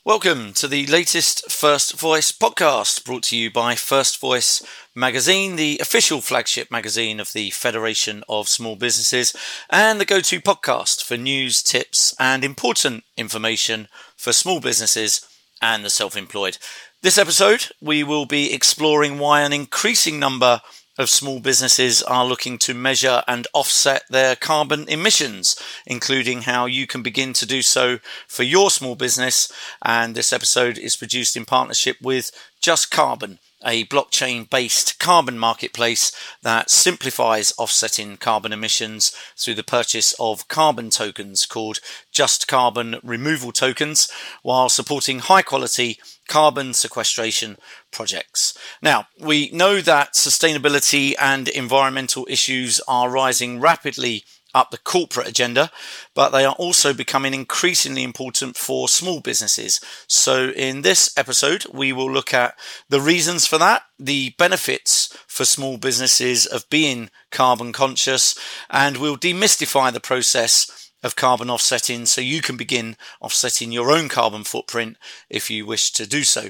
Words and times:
Welcome 0.08 0.54
to 0.54 0.70
the 0.70 0.88
latest 0.88 1.52
First 1.52 2.00
Voice 2.00 2.32
podcast 2.32 3.04
brought 3.04 3.24
to 3.24 3.36
you 3.36 3.52
by 3.52 3.76
First 3.76 4.22
Voice 4.22 4.66
magazine, 4.96 5.58
the 5.58 5.80
official 5.82 6.22
flagship 6.22 6.72
magazine 6.72 7.20
of 7.20 7.34
the 7.34 7.50
Federation 7.50 8.24
of 8.30 8.48
Small 8.48 8.78
Businesses, 8.78 9.36
and 9.70 10.00
the 10.00 10.06
go 10.06 10.22
to 10.22 10.40
podcast 10.40 11.04
for 11.04 11.18
news, 11.18 11.62
tips, 11.62 12.16
and 12.22 12.46
important 12.46 13.04
information 13.18 13.90
for 14.16 14.32
small 14.32 14.62
businesses 14.62 15.28
and 15.62 15.84
the 15.84 15.90
self 15.90 16.16
employed. 16.16 16.58
This 17.02 17.18
episode, 17.18 17.68
we 17.82 18.02
will 18.02 18.26
be 18.26 18.54
exploring 18.54 19.20
why 19.20 19.42
an 19.42 19.52
increasing 19.52 20.22
number 20.22 20.62
of 20.98 21.10
small 21.10 21.40
businesses 21.40 22.02
are 22.04 22.26
looking 22.26 22.58
to 22.60 22.74
measure 22.74 23.24
and 23.28 23.48
offset 23.54 24.04
their 24.10 24.36
carbon 24.36 24.88
emissions, 24.88 25.56
including 25.86 26.44
how 26.44 26.66
you 26.66 26.88
can 26.88 27.02
begin 27.02 27.34
to 27.34 27.46
do 27.46 27.62
so 27.62 28.00
for 28.28 28.44
your 28.44 28.70
small 28.70 28.96
business. 28.96 29.52
And 29.84 30.16
this 30.16 30.34
episode 30.34 30.78
is 30.78 30.96
produced 30.96 31.38
in 31.38 31.46
partnership 31.46 31.98
with 32.02 32.32
Just 32.62 32.92
Carbon, 32.92 33.40
a 33.68 33.84
blockchain 33.86 34.50
based 34.50 34.98
carbon 34.98 35.38
marketplace 35.38 36.12
that 36.42 36.70
simplifies 36.70 37.54
offsetting 37.58 38.16
carbon 38.16 38.54
emissions 38.54 39.14
through 39.36 39.54
the 39.54 39.64
purchase 39.64 40.16
of 40.20 40.48
carbon 40.48 40.90
tokens 40.90 41.46
called 41.46 41.80
Just 42.12 42.48
Carbon 42.48 42.96
Removal 43.04 43.52
Tokens, 43.52 44.10
while 44.42 44.70
supporting 44.70 45.20
high 45.20 45.42
quality 45.42 46.00
carbon 46.28 46.74
sequestration 46.74 47.58
projects. 47.92 48.58
Now, 48.82 49.08
we 49.20 49.50
know 49.52 49.82
that 49.82 50.14
sustainability 50.14 51.14
and 51.20 51.48
environmental 51.50 52.26
issues 52.30 52.80
are 52.88 53.10
rising 53.10 53.60
rapidly 53.60 54.24
up 54.54 54.72
the 54.72 54.78
corporate 54.78 55.28
agenda, 55.28 55.72
but 56.14 56.30
they 56.30 56.46
are 56.46 56.56
also 56.56 56.94
becoming 56.94 57.34
increasingly 57.34 58.04
important 58.04 58.58
for 58.58 58.88
small 58.88 59.20
businesses. 59.20 59.80
So, 60.08 60.50
in 60.50 60.82
this 60.82 61.16
episode, 61.18 61.66
we 61.72 61.94
will 61.94 62.12
look 62.12 62.34
at 62.34 62.56
the 62.90 63.02
reasons 63.02 63.46
for 63.46 63.58
that, 63.58 63.84
the 64.00 64.34
benefits 64.38 65.16
for 65.28 65.46
small 65.46 65.78
businesses 65.78 66.46
of 66.46 66.70
being 66.70 67.10
carbon 67.32 67.74
conscious, 67.74 68.38
and 68.70 68.98
we'll 68.98 69.18
demystify 69.18 69.92
the 69.92 70.00
process 70.00 70.88
of 71.04 71.16
carbon 71.16 71.50
offsetting 71.50 72.06
so 72.06 72.22
you 72.22 72.42
can 72.42 72.58
begin 72.58 72.96
offsetting 73.22 73.72
your 73.72 73.92
own 73.92 74.10
carbon 74.10 74.44
footprint 74.44 74.98
if 75.30 75.50
you 75.50 75.66
wish 75.66 75.92
to 75.92 76.08
do 76.08 76.24
so. 76.24 76.50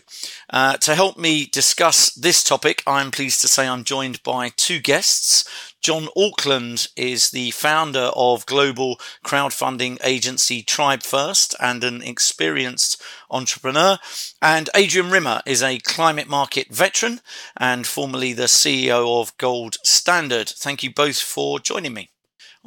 Uh, 0.50 0.78
to 0.78 0.96
help 0.96 1.18
me 1.18 1.46
discuss 1.46 2.12
this 2.12 2.44
topic, 2.44 2.82
I'm 2.88 3.12
pleased 3.12 3.42
to 3.42 3.48
say 3.48 3.68
I'm 3.68 3.84
joined 3.84 4.24
by 4.24 4.50
two 4.56 4.80
guests. 4.80 5.74
John 5.88 6.10
Auckland 6.18 6.90
is 6.98 7.30
the 7.30 7.52
founder 7.52 8.12
of 8.14 8.46
global 8.46 9.00
crowdfunding 9.24 9.98
agency 10.04 10.62
Tribe 10.62 11.02
First 11.02 11.56
and 11.62 11.82
an 11.82 12.02
experienced 12.02 13.02
entrepreneur. 13.32 13.98
And 14.42 14.70
Adrian 14.76 15.10
Rimmer 15.10 15.42
is 15.46 15.64
a 15.64 15.80
climate 15.80 16.28
market 16.28 16.68
veteran 16.76 17.22
and 17.56 17.88
formerly 17.88 18.34
the 18.34 18.48
CEO 18.48 19.22
of 19.22 19.38
Gold 19.38 19.78
Standard. 19.86 20.50
Thank 20.50 20.84
you 20.84 20.94
both 20.94 21.22
for 21.22 21.58
joining 21.58 21.94
me. 21.94 22.10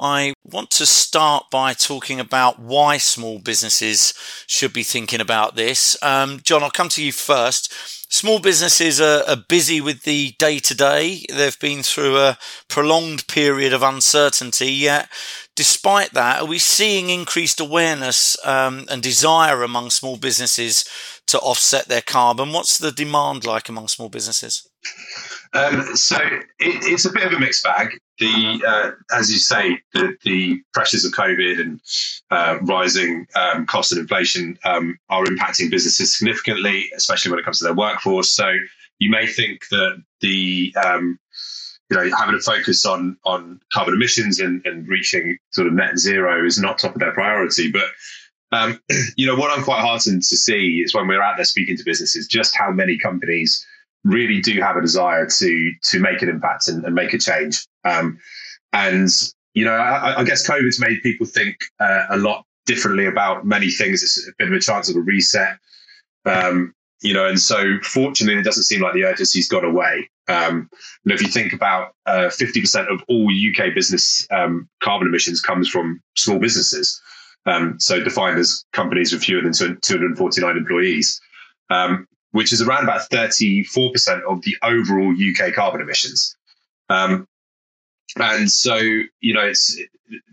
I 0.01 0.33
want 0.43 0.71
to 0.71 0.87
start 0.87 1.51
by 1.51 1.73
talking 1.73 2.19
about 2.19 2.59
why 2.59 2.97
small 2.97 3.37
businesses 3.37 4.15
should 4.47 4.73
be 4.73 4.81
thinking 4.81 5.21
about 5.21 5.55
this. 5.55 5.95
Um, 6.01 6.39
John, 6.43 6.63
I'll 6.63 6.71
come 6.71 6.89
to 6.89 7.03
you 7.03 7.11
first. 7.11 7.71
Small 8.11 8.39
businesses 8.39 8.99
are, 8.99 9.23
are 9.27 9.37
busy 9.47 9.79
with 9.79 10.01
the 10.01 10.35
day 10.39 10.57
to 10.59 10.75
day. 10.75 11.23
They've 11.29 11.59
been 11.59 11.83
through 11.83 12.17
a 12.17 12.37
prolonged 12.67 13.27
period 13.27 13.73
of 13.73 13.83
uncertainty, 13.83 14.71
yet 14.71 15.07
despite 15.55 16.13
that, 16.13 16.41
are 16.41 16.47
we 16.47 16.57
seeing 16.57 17.09
increased 17.09 17.59
awareness 17.59 18.35
um, 18.45 18.85
and 18.89 19.03
desire 19.03 19.61
among 19.61 19.91
small 19.91 20.17
businesses 20.17 20.83
to 21.27 21.37
offset 21.39 21.87
their 21.87 22.01
carbon? 22.01 22.51
What's 22.51 22.79
the 22.79 22.91
demand 22.91 23.45
like 23.45 23.69
among 23.69 23.87
small 23.87 24.09
businesses? 24.09 24.67
Um, 25.53 25.95
so 25.95 26.15
it, 26.15 26.43
it's 26.59 27.05
a 27.05 27.11
bit 27.11 27.25
of 27.25 27.33
a 27.33 27.39
mixed 27.39 27.63
bag. 27.63 27.99
The 28.19 28.63
uh, 28.65 28.91
as 29.17 29.31
you 29.31 29.37
say, 29.37 29.79
the, 29.93 30.15
the, 30.23 30.61
pressures 30.73 31.03
of 31.03 31.11
COVID 31.11 31.59
and 31.59 31.81
uh, 32.29 32.59
rising 32.61 33.27
um, 33.35 33.65
costs 33.65 33.91
and 33.91 33.99
inflation 33.99 34.57
um, 34.63 34.97
are 35.09 35.25
impacting 35.25 35.69
businesses 35.69 36.17
significantly, 36.17 36.89
especially 36.95 37.31
when 37.31 37.39
it 37.39 37.43
comes 37.43 37.59
to 37.59 37.65
their 37.65 37.73
workforce. 37.73 38.31
So 38.31 38.53
you 38.99 39.09
may 39.09 39.27
think 39.27 39.67
that 39.69 40.01
the 40.21 40.73
um, 40.85 41.19
you 41.89 41.97
know 41.97 42.15
having 42.15 42.35
a 42.35 42.39
focus 42.39 42.85
on 42.85 43.17
on 43.25 43.59
carbon 43.73 43.95
emissions 43.95 44.39
and, 44.39 44.65
and 44.65 44.87
reaching 44.87 45.37
sort 45.49 45.67
of 45.67 45.73
net 45.73 45.97
zero 45.97 46.45
is 46.45 46.59
not 46.59 46.77
top 46.79 46.93
of 46.93 47.01
their 47.01 47.13
priority, 47.13 47.71
but 47.71 47.89
um, 48.53 48.79
you 49.17 49.25
know 49.25 49.35
what 49.35 49.51
I'm 49.51 49.63
quite 49.63 49.81
heartened 49.81 50.23
to 50.23 50.37
see 50.37 50.81
is 50.83 50.93
when 50.93 51.07
we're 51.07 51.21
out 51.21 51.35
there 51.37 51.45
speaking 51.45 51.75
to 51.75 51.83
businesses, 51.83 52.27
just 52.27 52.55
how 52.55 52.71
many 52.71 52.97
companies 52.97 53.65
really 54.03 54.41
do 54.41 54.59
have 54.61 54.77
a 54.77 54.81
desire 54.81 55.27
to 55.27 55.71
to 55.83 55.99
make 55.99 56.21
an 56.21 56.29
impact 56.29 56.67
and, 56.67 56.83
and 56.85 56.95
make 56.95 57.13
a 57.13 57.17
change. 57.17 57.65
Um, 57.83 58.19
and 58.73 59.09
you 59.53 59.65
know, 59.65 59.73
I, 59.73 60.19
I, 60.19 60.23
guess 60.23 60.47
COVID's 60.47 60.79
made 60.79 61.01
people 61.03 61.25
think 61.25 61.57
uh, 61.79 62.05
a 62.09 62.17
lot 62.17 62.45
differently 62.65 63.05
about 63.05 63.45
many 63.45 63.69
things. 63.69 64.01
It's 64.01 64.27
a 64.27 64.31
bit 64.37 64.47
of 64.47 64.53
a 64.53 64.59
chance 64.59 64.89
of 64.89 64.95
a 64.95 65.01
reset. 65.01 65.57
Um, 66.25 66.73
you 67.01 67.13
know, 67.13 67.27
and 67.27 67.39
so 67.39 67.79
fortunately, 67.81 68.39
it 68.39 68.43
doesn't 68.43 68.63
seem 68.63 68.81
like 68.81 68.93
the 68.93 69.03
urgency's 69.03 69.49
gone 69.49 69.65
away. 69.65 70.09
Um, 70.27 70.69
if 71.05 71.21
you 71.21 71.27
think 71.27 71.51
about 71.51 71.93
uh, 72.05 72.29
50% 72.29 72.91
of 72.91 73.03
all 73.09 73.27
UK 73.27 73.73
business 73.73 74.25
um, 74.31 74.69
carbon 74.81 75.07
emissions 75.07 75.41
comes 75.41 75.67
from 75.67 75.99
small 76.15 76.39
businesses, 76.39 77.01
um, 77.45 77.79
so 77.79 78.01
defined 78.01 78.39
as 78.39 78.63
companies 78.71 79.11
with 79.11 79.23
fewer 79.23 79.41
than 79.41 79.51
249 79.51 80.57
employees. 80.57 81.19
Um, 81.69 82.07
which 82.31 82.53
is 82.53 82.61
around 82.61 82.83
about 82.83 83.09
34% 83.09 84.21
of 84.23 84.41
the 84.43 84.55
overall 84.63 85.13
UK 85.13 85.53
carbon 85.53 85.81
emissions. 85.81 86.35
Um, 86.89 87.27
and 88.17 88.49
so, 88.49 88.75
you 88.75 89.33
know, 89.33 89.45
it's 89.45 89.79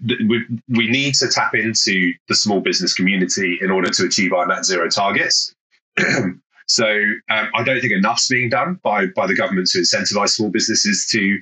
we, 0.05 0.45
we 0.69 0.89
need 0.89 1.15
to 1.15 1.29
tap 1.29 1.55
into 1.55 2.13
the 2.29 2.35
small 2.35 2.61
business 2.61 2.95
community 2.95 3.59
in 3.61 3.71
order 3.71 3.91
to 3.91 4.05
achieve 4.05 4.33
our 4.33 4.47
net 4.47 4.65
zero 4.65 4.89
targets. 4.89 5.55
so 6.67 6.87
um, 7.31 7.49
I 7.55 7.63
don't 7.63 7.81
think 7.81 7.93
enough's 7.93 8.29
being 8.29 8.49
done 8.49 8.81
by 8.83 9.07
by 9.07 9.27
the 9.27 9.35
government 9.35 9.69
to 9.69 9.79
incentivize 9.79 10.31
small 10.31 10.51
businesses 10.51 11.07
to 11.13 11.39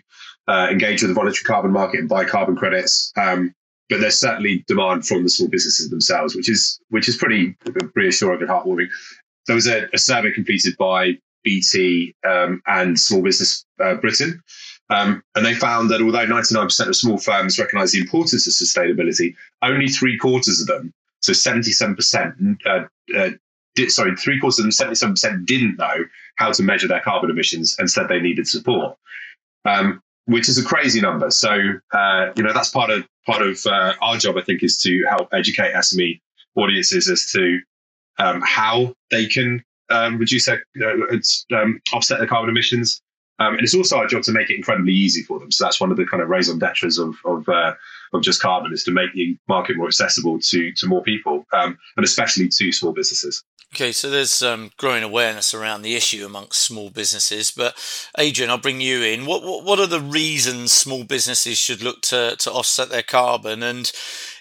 uh, 0.48 0.68
engage 0.70 1.02
with 1.02 1.10
the 1.10 1.14
voluntary 1.14 1.44
carbon 1.44 1.72
market 1.72 2.00
and 2.00 2.08
buy 2.08 2.24
carbon 2.24 2.56
credits. 2.56 3.12
Um, 3.16 3.54
but 3.88 4.00
there's 4.00 4.18
certainly 4.18 4.64
demand 4.66 5.06
from 5.06 5.22
the 5.22 5.30
small 5.30 5.48
businesses 5.48 5.88
themselves, 5.90 6.34
which 6.34 6.50
is 6.50 6.78
which 6.90 7.08
is 7.08 7.16
pretty 7.16 7.56
reassuring 7.94 8.40
and 8.40 8.50
heartwarming 8.50 8.88
there 9.46 9.56
was 9.56 9.66
a, 9.66 9.86
a 9.92 9.98
survey 9.98 10.32
completed 10.32 10.76
by 10.76 11.18
BT 11.44 12.14
um, 12.28 12.60
and 12.66 12.98
Small 12.98 13.22
Business 13.22 13.64
uh, 13.82 13.94
Britain. 13.94 14.42
Um, 14.90 15.22
and 15.34 15.44
they 15.44 15.54
found 15.54 15.90
that 15.90 16.00
although 16.00 16.26
99% 16.26 16.86
of 16.86 16.96
small 16.96 17.18
firms 17.18 17.58
recognize 17.58 17.92
the 17.92 18.00
importance 18.00 18.46
of 18.46 18.52
sustainability, 18.52 19.34
only 19.62 19.88
three 19.88 20.16
quarters 20.18 20.60
of 20.60 20.66
them, 20.66 20.92
so 21.20 21.32
77%, 21.32 22.58
uh, 22.66 22.84
uh, 23.16 23.30
did, 23.74 23.90
sorry, 23.90 24.14
three 24.16 24.38
quarters 24.38 24.58
of 24.58 24.64
them, 24.64 24.96
77% 24.96 25.44
didn't 25.46 25.76
know 25.76 26.04
how 26.36 26.52
to 26.52 26.62
measure 26.62 26.86
their 26.86 27.00
carbon 27.00 27.30
emissions 27.30 27.76
and 27.78 27.90
said 27.90 28.08
they 28.08 28.20
needed 28.20 28.46
support, 28.46 28.96
um, 29.64 30.00
which 30.26 30.48
is 30.48 30.58
a 30.58 30.64
crazy 30.64 31.00
number. 31.00 31.30
So, 31.30 31.50
uh, 31.92 32.30
you 32.36 32.42
know, 32.42 32.52
that's 32.52 32.70
part 32.70 32.90
of 32.90 33.06
part 33.26 33.42
of 33.42 33.64
uh, 33.66 33.94
our 34.00 34.16
job, 34.18 34.36
I 34.36 34.42
think, 34.42 34.62
is 34.62 34.80
to 34.82 35.04
help 35.08 35.28
educate 35.32 35.74
SME 35.74 36.20
audiences 36.54 37.08
as 37.08 37.30
to 37.32 37.60
um, 38.18 38.42
how 38.44 38.94
they 39.10 39.26
can 39.26 39.62
um, 39.90 40.18
reduce 40.18 40.46
their, 40.46 40.64
uh, 40.82 41.66
offset 41.92 42.18
their 42.18 42.26
carbon 42.26 42.50
emissions. 42.50 43.00
Um, 43.38 43.54
and 43.54 43.62
it's 43.62 43.74
also 43.74 43.98
our 43.98 44.06
job 44.06 44.22
to 44.22 44.32
make 44.32 44.50
it 44.50 44.56
incredibly 44.56 44.94
easy 44.94 45.22
for 45.22 45.38
them. 45.38 45.52
So 45.52 45.64
that's 45.64 45.80
one 45.80 45.90
of 45.90 45.98
the 45.98 46.06
kind 46.06 46.22
of 46.22 46.30
raison 46.30 46.58
d'etre 46.58 46.88
of 46.98 47.16
of, 47.24 47.48
uh, 47.48 47.74
of 48.14 48.22
just 48.22 48.40
carbon 48.40 48.72
is 48.72 48.82
to 48.84 48.90
make 48.90 49.12
the 49.12 49.36
market 49.46 49.76
more 49.76 49.88
accessible 49.88 50.38
to 50.40 50.72
to 50.72 50.86
more 50.86 51.02
people, 51.02 51.44
um, 51.52 51.76
and 51.96 52.04
especially 52.04 52.48
to 52.48 52.72
small 52.72 52.92
businesses. 52.92 53.44
Okay, 53.74 53.92
so 53.92 54.08
there's 54.08 54.42
um, 54.42 54.70
growing 54.78 55.02
awareness 55.02 55.52
around 55.52 55.82
the 55.82 55.96
issue 55.96 56.24
amongst 56.24 56.62
small 56.62 56.88
businesses. 56.88 57.50
But 57.50 57.76
Adrian, 58.16 58.50
I'll 58.50 58.58
bring 58.58 58.80
you 58.80 59.02
in. 59.02 59.26
What, 59.26 59.42
what 59.42 59.64
what 59.64 59.78
are 59.80 59.86
the 59.86 60.00
reasons 60.00 60.72
small 60.72 61.04
businesses 61.04 61.58
should 61.58 61.82
look 61.82 62.00
to 62.02 62.36
to 62.38 62.50
offset 62.50 62.88
their 62.88 63.02
carbon? 63.02 63.62
And 63.62 63.92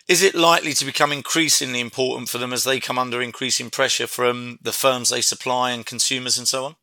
is 0.08 0.22
it 0.22 0.36
likely 0.36 0.74
to 0.74 0.86
become 0.86 1.12
increasingly 1.12 1.80
important 1.80 2.30
for 2.30 2.38
them 2.38 2.54
as 2.54 2.64
they 2.64 2.80
come 2.80 3.00
under 3.00 3.22
increasing 3.22 3.70
pressure 3.70 4.08
from 4.08 4.60
the 4.62 4.72
firms 4.72 5.10
they 5.10 5.22
supply 5.22 5.72
and 5.72 5.86
consumers 5.86 6.38
and 6.38 6.48
so 6.48 6.66
on? 6.66 6.76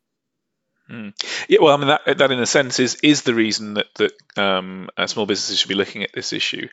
Mm. 0.91 1.13
Yeah, 1.47 1.59
well, 1.61 1.73
I 1.73 1.77
mean 1.77 1.87
that 1.87 2.17
that 2.17 2.31
in 2.31 2.39
a 2.39 2.45
sense 2.45 2.77
is 2.77 2.95
is 2.95 3.21
the 3.21 3.33
reason 3.33 3.75
that 3.75 3.87
that 3.95 4.11
um, 4.37 4.89
uh, 4.97 5.07
small 5.07 5.25
businesses 5.25 5.59
should 5.59 5.69
be 5.69 5.75
looking 5.75 6.03
at 6.03 6.11
this 6.13 6.33
issue. 6.33 6.67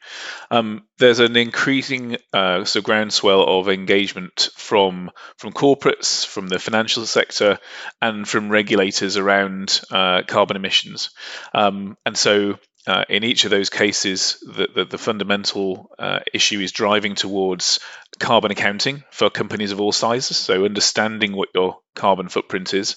Um, 0.51 0.83
there's 0.99 1.21
an 1.21 1.37
increasing 1.37 2.17
uh, 2.33 2.65
so 2.65 2.81
groundswell 2.81 3.45
of 3.45 3.69
engagement 3.69 4.49
from 4.57 5.13
from 5.39 5.53
corporates, 5.53 6.27
from 6.27 6.49
the 6.49 6.59
financial 6.59 7.07
sector, 7.07 7.61
and 8.03 8.27
from 8.29 8.51
regulators 8.51 9.17
around 9.17 9.81
uh, 9.93 10.23
carbon 10.27 10.57
emissions, 10.57 11.11
um, 11.55 11.97
and 12.05 12.19
so 12.19 12.59
uh, 12.87 13.05
in 13.09 13.25
each 13.25 13.45
of 13.45 13.51
those 13.51 13.69
cases, 13.69 14.43
the, 14.43 14.69
the, 14.75 14.85
the 14.85 14.99
fundamental 14.99 15.91
uh, 15.99 16.21
issue 16.33 16.61
is 16.61 16.73
driving 16.73 17.15
towards 17.15 17.81
carbon 18.19 18.51
accounting 18.51 19.05
for 19.11 19.29
companies 19.29 19.71
of 19.71 19.81
all 19.81 19.93
sizes. 19.93 20.39
So, 20.39 20.65
understanding 20.65 21.35
what 21.35 21.51
your 21.55 21.79
carbon 21.95 22.29
footprint 22.29 22.73
is, 22.73 22.97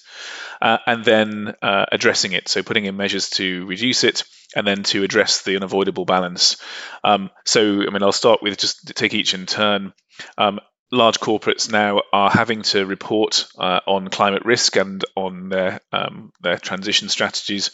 uh, 0.61 0.77
and 0.87 1.03
then 1.03 1.55
uh, 1.61 1.85
addressing 1.91 2.31
it. 2.31 2.47
So, 2.47 2.63
putting 2.63 2.85
in 2.85 2.95
measures 2.95 3.29
to 3.31 3.65
reduce 3.65 4.05
it, 4.05 4.23
and 4.55 4.65
then 4.65 4.83
to 4.83 5.03
address 5.03 5.41
the 5.41 5.57
unavoidable 5.57 6.05
balance. 6.05 6.57
Um, 7.03 7.29
so, 7.43 7.81
I 7.81 7.89
mean, 7.89 8.03
I'll 8.03 8.13
start 8.13 8.41
with 8.41 8.57
just 8.57 8.95
take 8.95 9.13
each 9.13 9.33
in 9.33 9.45
turn. 9.45 9.93
Um, 10.37 10.61
large 10.91 11.19
corporates 11.19 11.69
now 11.69 12.03
are 12.13 12.29
having 12.29 12.61
to 12.61 12.85
report 12.85 13.47
uh, 13.57 13.81
on 13.85 14.07
climate 14.09 14.45
risk 14.45 14.77
and 14.77 15.03
on 15.15 15.49
their 15.49 15.81
um, 15.91 16.31
their 16.39 16.57
transition 16.57 17.09
strategies 17.09 17.71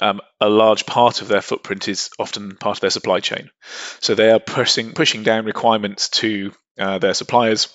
um, 0.00 0.20
a 0.40 0.48
large 0.48 0.86
part 0.86 1.22
of 1.22 1.28
their 1.28 1.42
footprint 1.42 1.88
is 1.88 2.10
often 2.18 2.56
part 2.56 2.76
of 2.76 2.80
their 2.80 2.90
supply 2.90 3.20
chain. 3.20 3.50
So 4.00 4.14
they 4.14 4.30
are 4.30 4.40
pushing 4.40 4.92
pushing 4.92 5.22
down 5.22 5.44
requirements 5.44 6.08
to 6.10 6.52
uh, 6.78 6.98
their 6.98 7.14
suppliers, 7.14 7.74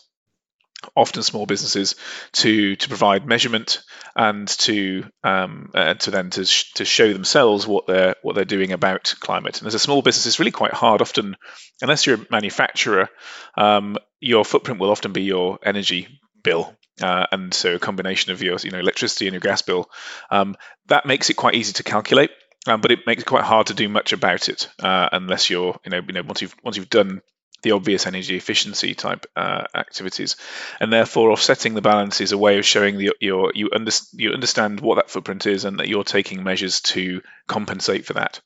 often 0.96 1.24
small 1.24 1.46
businesses, 1.46 1.96
to 2.34 2.76
to 2.76 2.88
provide 2.88 3.26
measurement 3.26 3.82
and 4.16 4.48
to 4.48 5.06
um, 5.24 5.72
uh, 5.74 5.96
to 5.96 6.12
then 6.12 6.30
to, 6.32 6.46
sh- 6.46 6.74
to 6.74 6.86
show 6.86 7.12
themselves 7.12 7.68
what 7.68 7.88
they're 7.88 8.16
what 8.22 8.36
they're 8.36 8.46
doing 8.46 8.72
about 8.72 9.14
climate. 9.20 9.60
And 9.60 9.68
as 9.68 9.76
a 9.76 9.80
small 9.80 10.02
business, 10.02 10.26
it's 10.26 10.40
really 10.40 10.52
quite 10.52 10.74
hard. 10.74 11.02
Often, 11.02 11.36
unless 11.82 12.06
you're 12.06 12.18
a 12.18 12.28
manufacturer, 12.30 13.10
um, 13.58 13.98
your 14.20 14.46
footprint 14.46 14.80
will 14.80 14.92
often 14.92 15.14
be 15.14 15.24
your 15.24 15.60
energy 15.64 16.08
bill 16.44 16.76
uh, 17.02 17.26
and 17.32 17.54
so 17.54 17.76
a 17.76 17.80
combination 17.80 18.32
of 18.32 18.42
your 18.42 18.58
you 18.60 18.72
know 18.72 18.80
electricity 18.80 19.28
and 19.28 19.34
your 19.34 19.42
gas 19.42 19.62
bill 19.62 19.90
um, 20.30 20.56
that 20.88 21.06
makes 21.06 21.30
it 21.30 21.36
quite 21.36 21.56
easy 21.56 21.74
to 21.74 21.84
calculate 21.84 22.32
um, 22.68 22.82
but 22.82 22.92
it 22.92 23.00
makes 23.06 23.24
it 23.24 23.26
quite 23.26 23.44
hard 23.44 23.68
to 23.68 23.74
do 23.74 23.90
much 23.90 24.14
about 24.14 24.50
it 24.50 24.70
uh, 24.80 25.10
unless 25.12 25.50
you're 25.50 25.78
you 25.86 25.92
know 25.92 26.02
you 26.06 26.14
know 26.14 26.22
once 26.24 26.42
you've 26.42 26.56
once 26.64 26.78
you've 26.78 26.90
done 26.90 27.22
the 27.64 27.72
obvious 27.72 28.06
energy 28.06 28.36
efficiency 28.36 28.94
type 28.94 29.26
uh, 29.36 29.64
activities, 29.76 30.36
and 30.80 30.94
therefore 30.94 31.32
offsetting 31.32 31.74
the 31.74 31.82
balance 31.82 32.22
is 32.22 32.32
a 32.32 32.38
way 32.38 32.60
of 32.60 32.66
showing 32.66 32.98
that 32.98 33.16
you 33.20 33.52
you, 33.54 33.70
under, 33.74 33.92
you 34.14 34.32
understand 34.32 34.80
what 34.80 34.96
that 34.96 35.10
footprint 35.10 35.46
is 35.46 35.66
and 35.66 35.80
that 35.80 35.88
you're 35.88 36.04
taking 36.04 36.44
measures 36.44 36.82
to 36.82 37.22
compensate 37.48 38.06
for 38.06 38.14
that. 38.14 38.40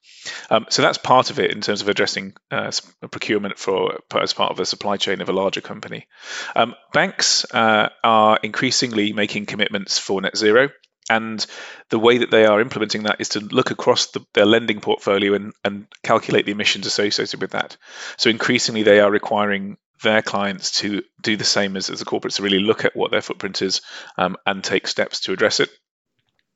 Um, 0.50 0.66
so 0.70 0.82
that's 0.82 0.98
part 0.98 1.30
of 1.30 1.40
it 1.40 1.52
in 1.52 1.62
terms 1.62 1.82
of 1.82 1.90
addressing 1.90 2.34
uh, 2.52 2.72
procurement 3.12 3.58
for 3.58 4.00
as 4.16 4.34
part 4.34 4.52
of 4.52 4.58
the 4.58 4.66
supply 4.66 4.98
chain 4.98 5.22
of 5.22 5.30
a 5.30 5.34
larger 5.34 5.62
company. 5.62 6.08
Um, 6.56 6.76
banks 6.94 7.46
uh, 7.54 7.90
are 8.04 8.40
increasingly 8.42 9.14
making 9.14 9.46
commitments 9.46 10.00
for 10.00 10.22
net 10.22 10.38
zero. 10.38 10.70
And 11.10 11.46
the 11.90 12.00
way 12.00 12.18
that 12.18 12.32
they 12.32 12.46
are 12.46 12.60
implementing 12.60 13.04
that 13.04 13.22
is 13.22 13.30
to 13.30 13.40
look 13.40 13.72
across 13.72 14.08
the, 14.08 14.26
their 14.34 14.46
lending 14.46 14.82
portfolio 14.82 15.34
and, 15.36 15.54
and 15.64 15.88
calculate 16.04 16.46
the 16.46 16.52
emissions 16.52 16.86
associated 16.86 17.42
with 17.42 17.52
that. 17.52 17.78
So 18.18 18.30
increasingly, 18.30 18.84
they 18.84 19.00
are 19.00 19.10
requiring 19.10 19.78
their 20.04 20.22
clients 20.22 20.72
to 20.80 21.04
do 21.22 21.38
the 21.38 21.44
same 21.44 21.78
as, 21.78 21.90
as 21.90 22.00
the 22.00 22.06
corporates 22.06 22.36
to 22.36 22.44
really 22.44 22.60
look 22.60 22.86
at 22.86 22.96
what 22.96 23.12
their 23.12 23.22
footprint 23.22 23.62
is 23.62 23.82
um, 24.18 24.36
and 24.46 24.64
take 24.64 24.88
steps 24.88 25.22
to 25.22 25.32
address 25.32 25.60
it. 25.60 25.70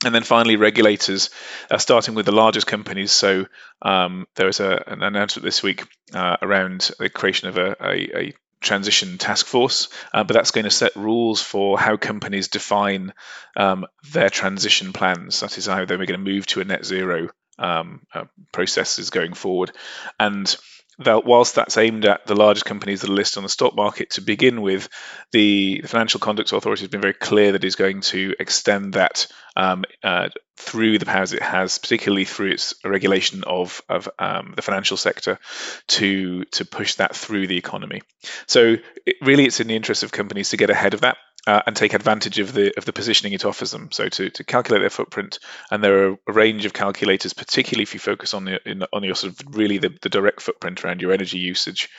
And 0.03 0.13
then 0.13 0.23
finally, 0.23 0.55
regulators, 0.55 1.29
uh, 1.69 1.77
starting 1.77 2.15
with 2.15 2.25
the 2.25 2.31
largest 2.31 2.67
companies. 2.67 3.11
So 3.11 3.45
um, 3.81 4.25
there 4.35 4.47
was 4.47 4.59
a, 4.59 4.83
an 4.87 5.03
announcement 5.03 5.43
this 5.45 5.61
week 5.61 5.85
uh, 6.13 6.37
around 6.41 6.91
the 6.99 7.09
creation 7.09 7.49
of 7.49 7.57
a, 7.57 7.75
a, 7.79 8.17
a 8.17 8.33
transition 8.61 9.17
task 9.17 9.47
force, 9.47 9.89
uh, 10.13 10.23
but 10.23 10.33
that's 10.35 10.51
going 10.51 10.65
to 10.65 10.71
set 10.71 10.95
rules 10.95 11.41
for 11.41 11.79
how 11.79 11.97
companies 11.97 12.47
define 12.47 13.13
um, 13.57 13.85
their 14.13 14.29
transition 14.29 14.93
plans. 14.93 15.39
That 15.41 15.57
is 15.57 15.65
how 15.65 15.83
they're 15.85 15.97
going 15.97 16.07
to 16.07 16.17
move 16.17 16.45
to 16.47 16.61
a 16.61 16.65
net 16.65 16.85
zero 16.85 17.29
um, 17.59 18.01
uh, 18.13 18.25
processes 18.51 19.09
going 19.09 19.33
forward. 19.33 19.71
And 20.19 20.55
that 20.99 21.25
whilst 21.25 21.55
that's 21.55 21.77
aimed 21.77 22.05
at 22.05 22.25
the 22.27 22.35
largest 22.35 22.65
companies 22.65 23.01
that 23.01 23.09
are 23.09 23.13
listed 23.13 23.37
on 23.37 23.43
the 23.43 23.49
stock 23.49 23.75
market 23.75 24.11
to 24.11 24.21
begin 24.21 24.61
with, 24.61 24.89
the 25.31 25.81
Financial 25.85 26.19
Conduct 26.19 26.51
Authority 26.51 26.83
has 26.83 26.89
been 26.89 27.01
very 27.01 27.13
clear 27.13 27.53
that 27.53 27.63
it's 27.63 27.75
going 27.75 28.01
to 28.01 28.35
extend 28.39 28.93
that 28.93 29.27
um, 29.55 29.83
uh, 30.03 30.29
through 30.57 30.99
the 30.99 31.05
powers 31.05 31.33
it 31.33 31.41
has, 31.41 31.77
particularly 31.77 32.25
through 32.25 32.51
its 32.51 32.73
regulation 32.83 33.43
of, 33.45 33.81
of 33.89 34.09
um, 34.19 34.53
the 34.55 34.61
financial 34.61 34.97
sector, 34.97 35.39
to 35.87 36.43
to 36.45 36.65
push 36.65 36.95
that 36.95 37.15
through 37.15 37.47
the 37.47 37.57
economy. 37.57 38.01
So 38.47 38.77
it, 39.05 39.15
really, 39.21 39.45
it's 39.45 39.59
in 39.59 39.67
the 39.67 39.75
interest 39.75 40.03
of 40.03 40.11
companies 40.11 40.49
to 40.49 40.57
get 40.57 40.69
ahead 40.69 40.93
of 40.93 41.01
that 41.01 41.17
uh, 41.47 41.61
and 41.65 41.75
take 41.75 41.93
advantage 41.93 42.39
of 42.39 42.53
the 42.53 42.75
of 42.77 42.85
the 42.85 42.93
positioning 42.93 43.33
it 43.33 43.45
offers 43.45 43.71
them. 43.71 43.89
So 43.91 44.09
to, 44.09 44.29
to 44.29 44.43
calculate 44.43 44.81
their 44.81 44.89
footprint, 44.89 45.39
and 45.69 45.83
there 45.83 46.09
are 46.09 46.17
a 46.27 46.33
range 46.33 46.65
of 46.65 46.73
calculators, 46.73 47.33
particularly 47.33 47.83
if 47.83 47.93
you 47.93 47.99
focus 47.99 48.33
on 48.33 48.45
the 48.45 48.59
in, 48.69 48.83
on 48.93 49.03
your 49.03 49.15
sort 49.15 49.33
of 49.33 49.55
really 49.55 49.77
the, 49.77 49.95
the 50.01 50.09
direct 50.09 50.41
footprint 50.41 50.83
around 50.83 51.01
your 51.01 51.11
energy 51.11 51.39
usage, 51.39 51.89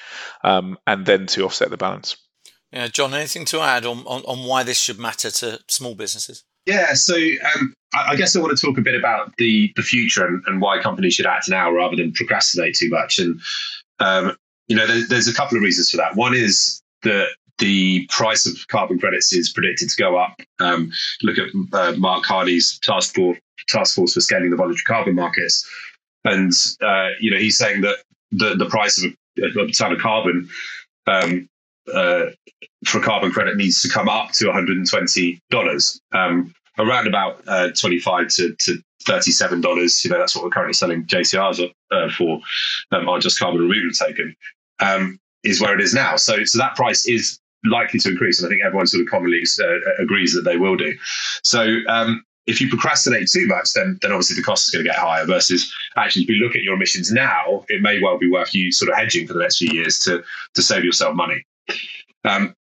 um, 0.44 0.78
and 0.86 1.06
then 1.06 1.26
to 1.28 1.44
offset 1.44 1.70
the 1.70 1.76
balance. 1.76 2.16
Yeah, 2.72 2.88
John, 2.88 3.12
anything 3.12 3.44
to 3.46 3.60
add 3.60 3.84
on, 3.84 3.98
on, 4.06 4.22
on 4.22 4.46
why 4.46 4.62
this 4.62 4.78
should 4.78 4.98
matter 4.98 5.30
to 5.30 5.60
small 5.68 5.94
businesses? 5.94 6.42
Yeah, 6.64 6.94
so 6.94 7.14
um, 7.14 7.74
I, 7.92 8.16
guess 8.16 8.34
I 8.34 8.40
want 8.40 8.56
to 8.56 8.66
talk 8.66 8.78
a 8.78 8.82
bit 8.82 8.94
about 8.94 9.36
the 9.36 9.72
the 9.76 9.82
future 9.82 10.26
and, 10.26 10.42
and, 10.46 10.60
why 10.60 10.80
companies 10.80 11.14
should 11.14 11.26
act 11.26 11.48
now 11.48 11.70
rather 11.70 11.96
than 11.96 12.12
procrastinate 12.12 12.76
too 12.76 12.88
much. 12.88 13.18
And 13.18 13.40
um, 13.98 14.36
you 14.68 14.76
know, 14.76 14.86
there's, 14.86 15.08
there's 15.08 15.28
a 15.28 15.34
couple 15.34 15.58
of 15.58 15.62
reasons 15.62 15.90
for 15.90 15.96
that. 15.98 16.14
One 16.14 16.34
is 16.34 16.80
that 17.02 17.28
the 17.62 18.05
price 18.09 18.44
of 18.44 18.67
carbon 18.67 18.99
credits 18.99 19.32
is 19.32 19.53
predicted 19.53 19.88
to 19.88 19.97
go 19.97 20.17
up. 20.19 20.41
Um, 20.59 20.91
look 21.23 21.38
at 21.38 21.47
uh, 21.73 21.93
Mark 21.97 22.25
Carney's 22.25 22.76
task 22.81 23.14
force, 23.14 23.38
task 23.69 23.94
force 23.94 24.14
for 24.14 24.20
scaling 24.20 24.50
the 24.50 24.56
voluntary 24.56 24.82
carbon 24.85 25.14
markets, 25.14 25.64
and 26.25 26.53
uh, 26.82 27.11
you 27.20 27.31
know 27.31 27.37
he's 27.37 27.56
saying 27.56 27.82
that 27.82 27.99
the 28.32 28.56
the 28.56 28.67
price 28.69 28.99
of 28.99 29.12
a, 29.38 29.61
a 29.61 29.70
ton 29.70 29.93
of 29.93 30.00
carbon 30.00 30.49
um, 31.06 31.49
uh, 31.94 32.26
for 32.85 32.99
a 32.99 33.03
carbon 33.03 33.31
credit 33.31 33.56
needs 33.56 33.81
to 33.82 33.88
come 33.88 34.09
up 34.09 34.32
to 34.32 34.47
120 34.47 35.41
dollars, 35.50 36.00
um, 36.12 36.52
around 36.81 37.07
about 37.07 37.42
uh, 37.47 37.71
25 37.71 38.26
to, 38.26 38.57
to 38.59 38.83
37 39.07 39.61
dollars. 39.61 40.04
You 40.04 40.11
know 40.11 40.19
that's 40.19 40.35
what 40.35 40.42
we're 40.42 40.50
currently 40.50 40.75
selling 40.75 41.04
JCRs 41.04 41.64
uh, 41.92 42.11
for 42.11 42.40
um, 42.90 43.09
our 43.09 43.21
just 43.21 43.38
carbon 43.38 43.61
removal 43.61 43.92
token. 43.92 44.35
Um, 44.81 45.21
is 45.45 45.61
where 45.61 45.75
it 45.75 45.81
is 45.81 45.92
now. 45.92 46.14
So, 46.14 46.45
so 46.45 46.59
that 46.59 46.76
price 46.76 47.04
is 47.04 47.40
likely 47.64 48.00
to 48.00 48.11
increase, 48.11 48.40
and 48.40 48.47
I 48.47 48.50
think 48.50 48.62
everyone 48.64 48.87
sort 48.87 49.02
of 49.02 49.09
commonly 49.09 49.42
uh, 49.61 50.02
agrees 50.02 50.35
that 50.35 50.42
they 50.42 50.57
will 50.57 50.76
do. 50.76 50.95
So, 51.42 51.78
um, 51.88 52.25
if 52.47 52.61
you 52.61 52.69
procrastinate 52.69 53.28
too 53.28 53.47
much, 53.47 53.73
then 53.75 53.99
then 54.02 54.12
obviously 54.12 54.37
the 54.37 54.42
cost 54.42 54.66
is 54.66 54.71
going 54.71 54.85
to 54.85 54.90
get 54.90 54.99
higher. 54.99 55.25
Versus 55.25 55.73
actually, 55.97 56.23
if 56.23 56.28
you 56.28 56.37
look 56.37 56.57
at 56.57 56.62
your 56.62 56.75
emissions 56.75 57.12
now, 57.12 57.64
it 57.69 57.83
may 57.83 58.02
well 58.02 58.19
be 58.19 58.31
worth 58.31 58.54
you 58.54 58.73
sort 58.73 58.90
of 58.90 58.97
hedging 58.97 59.26
for 59.26 59.35
the 59.35 59.40
next 59.40 59.59
few 59.59 59.73
years 59.73 59.99
to 60.00 60.23
to 60.54 60.62
save 60.62 60.85
yourself 60.85 61.14
money. 61.14 61.45
Um, 62.25 62.54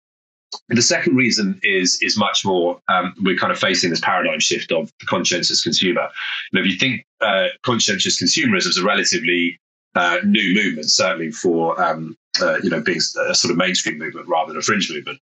the 0.69 0.81
second 0.81 1.15
reason 1.15 1.59
is 1.63 2.01
is 2.01 2.17
much 2.17 2.45
more 2.45 2.79
um, 2.89 3.13
we're 3.21 3.37
kind 3.37 3.51
of 3.51 3.59
facing 3.59 3.89
this 3.89 4.01
paradigm 4.01 4.39
shift 4.39 4.71
of 4.71 4.91
the 4.99 5.05
conscientious 5.05 5.63
consumer. 5.63 6.07
Know, 6.53 6.61
if 6.61 6.67
you 6.67 6.77
think 6.77 7.05
uh, 7.21 7.47
conscientious 7.63 8.21
consumerism 8.21 8.67
is 8.67 8.77
a 8.77 8.83
relatively 8.83 9.59
uh, 9.95 10.17
new 10.23 10.53
movement, 10.53 10.89
certainly 10.91 11.31
for 11.31 11.81
um, 11.81 12.17
uh, 12.41 12.57
you 12.63 12.69
know 12.69 12.81
being 12.81 12.99
a 13.29 13.35
sort 13.35 13.51
of 13.51 13.57
mainstream 13.57 13.97
movement 13.97 14.27
rather 14.27 14.51
than 14.51 14.59
a 14.59 14.61
fringe 14.61 14.89
movement. 14.91 15.19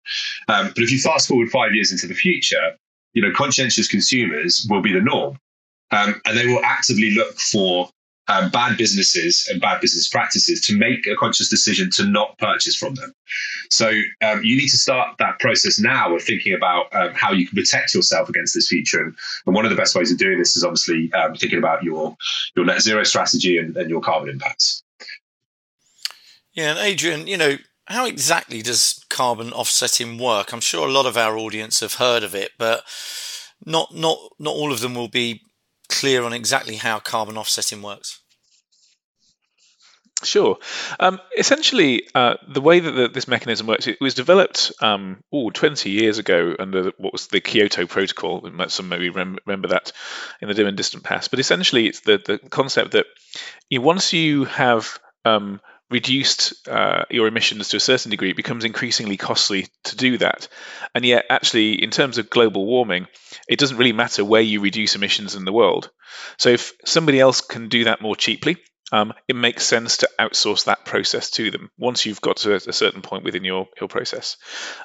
Um, 0.47 0.67
but 0.75 0.83
if 0.83 0.91
you 0.91 0.99
fast 0.99 1.27
forward 1.27 1.49
five 1.49 1.73
years 1.73 1.91
into 1.91 2.07
the 2.07 2.13
future, 2.13 2.77
you 3.13 3.21
know 3.21 3.31
conscientious 3.35 3.87
consumers 3.87 4.65
will 4.69 4.81
be 4.81 4.93
the 4.93 5.01
norm, 5.01 5.37
um, 5.91 6.21
and 6.25 6.37
they 6.37 6.47
will 6.47 6.63
actively 6.63 7.11
look 7.11 7.37
for 7.39 7.89
um, 8.27 8.49
bad 8.49 8.77
businesses 8.77 9.47
and 9.49 9.61
bad 9.61 9.79
business 9.81 10.07
practices 10.07 10.61
to 10.61 10.77
make 10.77 11.07
a 11.07 11.15
conscious 11.15 11.49
decision 11.49 11.89
to 11.91 12.05
not 12.05 12.37
purchase 12.37 12.75
from 12.75 12.95
them. 12.95 13.13
So 13.69 13.89
um, 14.21 14.43
you 14.43 14.57
need 14.57 14.69
to 14.69 14.77
start 14.77 15.17
that 15.19 15.39
process 15.39 15.79
now 15.79 16.13
of 16.15 16.23
thinking 16.23 16.53
about 16.53 16.93
um, 16.93 17.13
how 17.13 17.31
you 17.31 17.47
can 17.47 17.55
protect 17.55 17.93
yourself 17.93 18.29
against 18.29 18.53
this 18.53 18.67
future. 18.67 19.01
And, 19.01 19.15
and, 19.45 19.55
one 19.55 19.65
of 19.65 19.71
the 19.71 19.77
best 19.77 19.95
ways 19.95 20.11
of 20.11 20.17
doing 20.17 20.37
this 20.37 20.55
is 20.55 20.63
obviously 20.63 21.11
um, 21.13 21.35
thinking 21.35 21.57
about 21.57 21.83
your 21.83 22.15
your 22.55 22.65
net 22.65 22.81
zero 22.81 23.03
strategy 23.03 23.57
and, 23.57 23.75
and 23.77 23.89
your 23.89 24.01
carbon 24.01 24.29
impacts. 24.29 24.83
Yeah, 26.57 26.71
and 26.71 26.79
Adrian, 26.79 27.27
you 27.27 27.37
know, 27.37 27.57
how 27.85 28.07
exactly 28.07 28.63
does 28.63 29.05
carbon 29.11 29.53
offsetting 29.53 30.17
work? 30.17 30.51
I'm 30.51 30.59
sure 30.59 30.87
a 30.87 30.91
lot 30.91 31.05
of 31.05 31.15
our 31.15 31.37
audience 31.37 31.81
have 31.81 31.93
heard 31.93 32.23
of 32.23 32.33
it, 32.33 32.49
but 32.57 32.83
not 33.63 33.93
not 33.93 34.17
not 34.39 34.55
all 34.55 34.71
of 34.71 34.79
them 34.79 34.95
will 34.95 35.07
be 35.07 35.41
clear 35.87 36.23
on 36.23 36.33
exactly 36.33 36.77
how 36.77 36.97
carbon 36.97 37.37
offsetting 37.37 37.83
works? 37.83 38.21
Sure. 40.23 40.57
Um, 40.99 41.21
essentially, 41.37 42.07
uh, 42.15 42.37
the 42.47 42.59
way 42.59 42.79
that 42.79 42.91
the, 42.91 43.07
this 43.07 43.27
mechanism 43.27 43.67
works, 43.67 43.85
it 43.85 44.01
was 44.01 44.15
developed 44.15 44.71
um, 44.81 45.23
ooh, 45.33 45.51
20 45.51 45.91
years 45.91 46.17
ago 46.17 46.55
under 46.57 46.91
what 46.97 47.13
was 47.13 47.27
the 47.27 47.39
Kyoto 47.39 47.85
Protocol. 47.85 48.49
Some 48.69 48.89
maybe 48.89 49.11
remember 49.11 49.67
that 49.67 49.91
in 50.41 50.47
the 50.47 50.55
dim 50.55 50.65
and 50.65 50.75
distant 50.75 51.03
past. 51.03 51.29
But 51.29 51.39
essentially, 51.39 51.85
it's 51.85 51.99
the, 51.99 52.17
the 52.17 52.39
concept 52.49 52.93
that 52.93 53.05
you, 53.69 53.79
once 53.79 54.11
you 54.11 54.45
have 54.45 54.97
um, 55.23 55.61
reduced 55.89 56.67
uh, 56.67 57.05
your 57.09 57.27
emissions 57.27 57.69
to 57.69 57.77
a 57.77 57.81
certain 57.81 58.11
degree, 58.11 58.31
it 58.31 58.35
becomes 58.35 58.65
increasingly 58.65 59.17
costly 59.17 59.67
to 59.85 59.95
do 59.95 60.17
that. 60.17 60.47
And 60.93 61.05
yet, 61.05 61.25
actually, 61.29 61.81
in 61.81 61.91
terms 61.91 62.17
of 62.17 62.29
global 62.29 62.65
warming, 62.65 63.07
it 63.47 63.59
doesn't 63.59 63.77
really 63.77 63.93
matter 63.93 64.25
where 64.25 64.41
you 64.41 64.59
reduce 64.59 64.95
emissions 64.95 65.35
in 65.35 65.45
the 65.45 65.53
world. 65.53 65.89
So 66.37 66.49
if 66.49 66.73
somebody 66.85 67.19
else 67.19 67.41
can 67.41 67.69
do 67.69 67.85
that 67.85 68.01
more 68.01 68.15
cheaply, 68.15 68.57
um, 68.91 69.13
it 69.27 69.35
makes 69.35 69.65
sense 69.65 69.97
to 69.97 70.09
outsource 70.19 70.65
that 70.65 70.85
process 70.85 71.29
to 71.31 71.51
them 71.51 71.71
once 71.77 72.05
you've 72.05 72.21
got 72.21 72.37
to 72.37 72.55
a 72.55 72.73
certain 72.73 73.01
point 73.01 73.23
within 73.23 73.43
your, 73.43 73.67
your 73.79 73.89
process. 73.89 74.37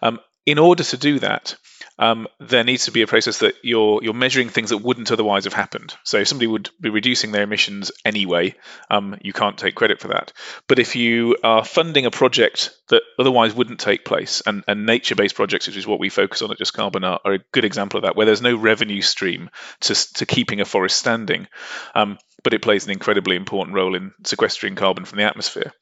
Um, 0.03 0.19
in 0.45 0.59
order 0.59 0.83
to 0.83 0.97
do 0.97 1.19
that, 1.21 1.57
um, 1.99 2.27
there 2.41 2.65
needs 2.65 2.87
to 2.87 2.93
be 2.93 3.03
a 3.03 3.07
process 3.07 3.39
that 3.39 3.55
you're 3.63 4.03
you're 4.03 4.15
measuring 4.15 4.49
things 4.49 4.71
that 4.71 4.79
wouldn't 4.79 5.13
otherwise 5.13 5.45
have 5.45 5.53
happened. 5.53 5.95
So 6.05 6.19
if 6.19 6.29
somebody 6.29 6.47
would 6.47 6.71
be 6.81 6.91
reducing 6.91 7.33
their 7.33 7.43
emissions 7.43 7.93
anyway, 8.05 8.55
um, 8.91 9.17
you 9.23 9.33
can't 9.33 9.59
take 9.59 9.75
credit 9.75 10.01
for 10.01 10.09
that. 10.09 10.33
But 10.69 10.79
if 10.79 10.97
you 10.97 11.37
are 11.45 11.65
funding 11.65 12.07
a 12.07 12.11
project 12.11 12.71
that 12.89 13.03
otherwise 13.19 13.55
wouldn't 13.55 13.81
take 13.81 14.05
place, 14.05 14.43
and, 14.47 14.65
and 14.67 14.87
nature-based 14.87 15.35
projects, 15.35 15.67
which 15.67 15.77
is 15.77 15.87
what 15.87 16.01
we 16.01 16.09
focus 16.09 16.43
on 16.43 16.51
at 16.51 16.59
Just 16.59 16.75
Carbon, 16.75 17.05
are, 17.05 17.21
are 17.25 17.35
a 17.35 17.45
good 17.53 17.65
example 17.65 17.99
of 17.99 18.05
that, 18.05 18.17
where 18.17 18.27
there's 18.27 18.43
no 18.43 18.57
revenue 18.57 19.03
stream 19.03 19.51
to 19.81 19.95
to 20.15 20.27
keeping 20.27 20.61
a 20.61 20.65
forest 20.65 20.97
standing. 20.97 21.47
Um, 21.95 22.19
but 22.43 22.55
it 22.55 22.63
plays 22.63 22.85
an 22.85 22.91
incredibly 22.91 23.37
important 23.37 23.77
role 23.77 23.95
in 23.95 24.13
sequestering 24.25 24.75
carbon 24.75 25.05
from 25.05 25.19
the 25.19 25.25
atmosphere. 25.25 25.73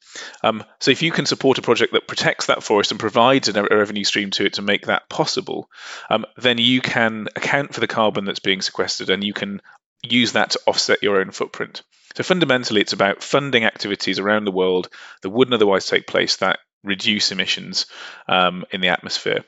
Um, 0.43 0.63
so 0.79 0.91
if 0.91 1.01
you 1.01 1.11
can 1.11 1.25
support 1.25 1.57
a 1.57 1.63
project 1.63 1.93
that 1.93 2.07
protects 2.07 2.47
that 2.47 2.63
forest 2.63 2.91
and 2.91 2.99
provides 2.99 3.49
a 3.49 3.63
revenue 3.63 4.03
stream 4.03 4.29
to 4.31 4.45
it 4.45 4.50
to 4.53 4.61
make 4.61 4.87
that 4.87 5.09
possible, 5.09 5.69
um, 6.09 6.25
then 6.37 6.57
you 6.57 6.81
can 6.81 7.27
account 7.35 7.73
for 7.73 7.79
the 7.79 7.87
carbon 7.87 8.25
that's 8.25 8.39
being 8.39 8.61
sequestered 8.61 9.09
and 9.09 9.23
you 9.23 9.33
can 9.33 9.61
use 10.03 10.33
that 10.33 10.51
to 10.51 10.59
offset 10.67 11.03
your 11.03 11.19
own 11.19 11.31
footprint. 11.31 11.83
So 12.15 12.23
fundamentally, 12.23 12.81
it's 12.81 12.93
about 12.93 13.23
funding 13.23 13.63
activities 13.63 14.19
around 14.19 14.45
the 14.45 14.51
world 14.51 14.89
that 15.21 15.29
wouldn't 15.29 15.53
otherwise 15.53 15.85
take 15.85 16.07
place 16.07 16.37
that 16.37 16.59
reduce 16.83 17.31
emissions 17.31 17.85
um, 18.27 18.65
in 18.71 18.81
the 18.81 18.89
atmosphere. 18.89 19.45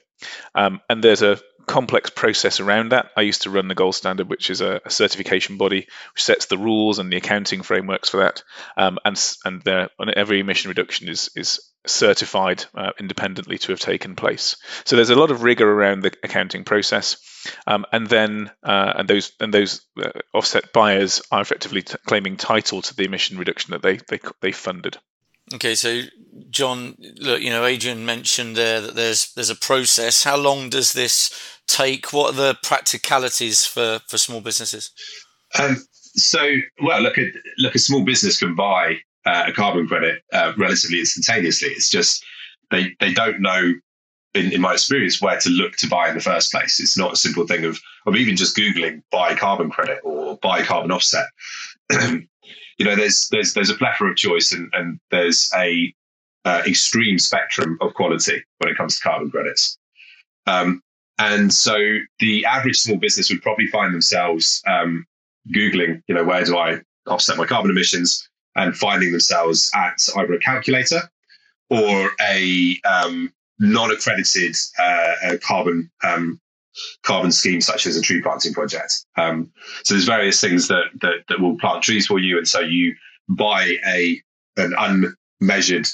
Um, 0.56 0.80
and 0.90 1.04
there's 1.04 1.22
a 1.22 1.40
complex 1.66 2.10
process 2.10 2.60
around 2.60 2.92
that. 2.92 3.12
I 3.16 3.22
used 3.22 3.44
to 3.44 3.50
run 3.50 3.68
the 3.68 3.76
Gold 3.76 3.96
Standard, 3.96 4.30
which 4.30 4.50
is 4.50 4.62
a, 4.62 4.82
a 4.86 4.90
certification 4.90 5.58
body 5.58 5.88
which 6.14 6.24
sets 6.24 6.46
the 6.46 6.58
rules 6.58 7.00
and 7.00 7.12
the 7.12 7.18
accounting 7.18 7.62
frameworks 7.62 8.10
for 8.10 8.18
that. 8.18 8.44
Um, 8.78 9.00
and 9.06 9.20
and 9.46 9.68
every 10.16 10.40
emission 10.40 10.70
reduction 10.70 11.10
is 11.10 11.30
is 11.36 11.60
certified 11.86 12.64
uh, 12.76 12.92
independently 13.00 13.58
to 13.58 13.72
have 13.72 13.80
taken 13.80 14.16
place. 14.16 14.56
So 14.86 14.96
there's 14.96 15.10
a 15.10 15.16
lot 15.16 15.32
of 15.32 15.44
rigor 15.44 15.70
around 15.70 16.02
the 16.02 16.14
accounting 16.24 16.64
process, 16.64 17.18
um, 17.68 17.86
and 17.92 18.08
then 18.08 18.52
uh, 18.64 18.94
and 18.98 19.08
those 19.08 19.32
and 19.40 19.54
those 19.54 19.82
uh, 20.02 20.12
offset 20.34 20.74
buyers 20.74 21.22
are 21.32 21.42
effectively 21.42 21.82
t- 21.82 21.96
claiming 22.06 22.38
title 22.38 22.82
to 22.82 22.96
the 22.96 23.06
emission 23.06 23.38
reduction 23.38 23.72
that 23.72 23.82
they 23.82 23.98
they 24.10 24.20
they 24.42 24.52
funded. 24.52 24.98
Okay, 25.54 25.76
so 25.76 26.02
John, 26.50 26.96
look, 27.18 27.42
you 27.42 27.50
know, 27.50 27.66
Adrian 27.66 28.06
mentioned 28.06 28.56
there 28.56 28.80
that 28.80 28.96
there's 28.96 29.34
there's 29.34 29.50
a 29.50 29.56
process. 29.56 30.24
How 30.24 30.38
long 30.38 30.70
does 30.70 30.94
this 30.94 31.53
take? 31.68 32.14
What 32.14 32.34
are 32.34 32.38
the 32.38 32.58
practicalities 32.64 33.66
for 33.66 34.00
for 34.08 34.18
small 34.18 34.42
businesses? 34.42 34.92
Um, 35.60 35.78
so, 36.16 36.58
well, 36.82 37.02
look 37.02 37.18
at 37.18 37.28
look, 37.58 37.76
a 37.76 37.80
small 37.80 38.04
business 38.04 38.40
can 38.40 38.56
buy 38.56 38.98
uh, 39.26 39.46
a 39.48 39.54
carbon 39.54 39.88
credit 39.88 40.24
uh, 40.32 40.54
relatively 40.58 41.00
instantaneously. 41.00 41.70
It's 41.70 41.90
just 41.90 42.24
they 42.72 42.96
they 43.00 43.14
don't 43.14 43.42
know, 43.42 43.74
in, 44.34 44.52
in 44.52 44.62
my 44.62 44.74
experience, 44.74 45.22
where 45.22 45.40
to 45.40 45.50
look 45.50 45.76
to 45.78 45.88
buy 45.88 46.10
in 46.10 46.16
the 46.16 46.22
first 46.22 46.52
place. 46.52 46.80
It's 46.80 46.98
not 46.98 47.14
a 47.14 47.18
simple 47.18 47.48
thing 47.48 47.66
of 47.66 47.80
of 48.06 48.16
even 48.16 48.36
just 48.36 48.56
googling 48.56 49.02
buy 49.12 49.36
carbon 49.36 49.70
credit 49.70 50.00
or 50.04 50.38
buy 50.38 50.64
carbon 50.64 50.92
offset. 50.92 51.26
you 52.78 52.86
know, 52.86 52.96
there's 52.96 53.28
there's 53.30 53.54
there's 53.54 53.70
a 53.70 53.76
plethora 53.76 54.12
of 54.12 54.18
choice, 54.18 54.52
and, 54.52 54.70
and 54.74 55.00
there's 55.12 55.50
a 55.56 55.94
uh, 56.46 56.62
extreme 56.68 57.18
spectrum 57.18 57.78
of 57.82 57.94
quality 57.94 58.44
when 58.58 58.70
it 58.72 58.78
comes 58.78 58.98
to 58.98 59.04
carbon 59.04 59.32
credits. 59.32 59.78
Um, 60.46 60.82
and 61.20 61.54
so 61.54 61.78
the 62.20 62.46
average 62.46 62.78
small 62.78 62.98
business 62.98 63.30
would 63.30 63.42
probably 63.42 63.68
find 63.68 63.94
themselves 63.94 64.62
um, 64.68 65.06
googling, 65.54 66.02
you 66.08 66.16
know, 66.16 66.24
where 66.24 66.44
do 66.44 66.58
I 66.58 66.82
offset 67.08 67.38
my 67.38 67.46
carbon 67.46 67.72
emissions, 67.72 68.28
and 68.56 68.76
finding 68.76 69.12
themselves 69.12 69.72
at 69.76 70.00
either 70.18 70.34
a 70.34 70.40
calculator 70.40 71.02
or 71.70 72.12
a 72.22 72.80
um, 72.86 73.34
non-accredited 73.60 74.56
uh, 74.80 75.38
carbon 75.42 75.90
um, 76.04 76.40
carbon 77.04 77.32
schemes 77.32 77.66
such 77.66 77.86
as 77.86 77.96
a 77.96 78.02
tree 78.02 78.22
planting 78.22 78.54
project. 78.54 79.06
Um, 79.18 79.52
so 79.84 79.94
there's 79.94 80.06
various 80.06 80.42
things 80.42 80.68
that, 80.70 80.86
that, 81.02 81.18
that 81.30 81.40
will 81.40 81.58
plant 81.58 81.84
trees 81.84 82.08
for 82.08 82.20
you, 82.20 82.38
and 82.38 82.48
so 82.48 82.60
you 82.60 82.96
buy 83.30 83.78
a 83.88 84.22
an 84.58 84.74
unmeasured 84.78 85.88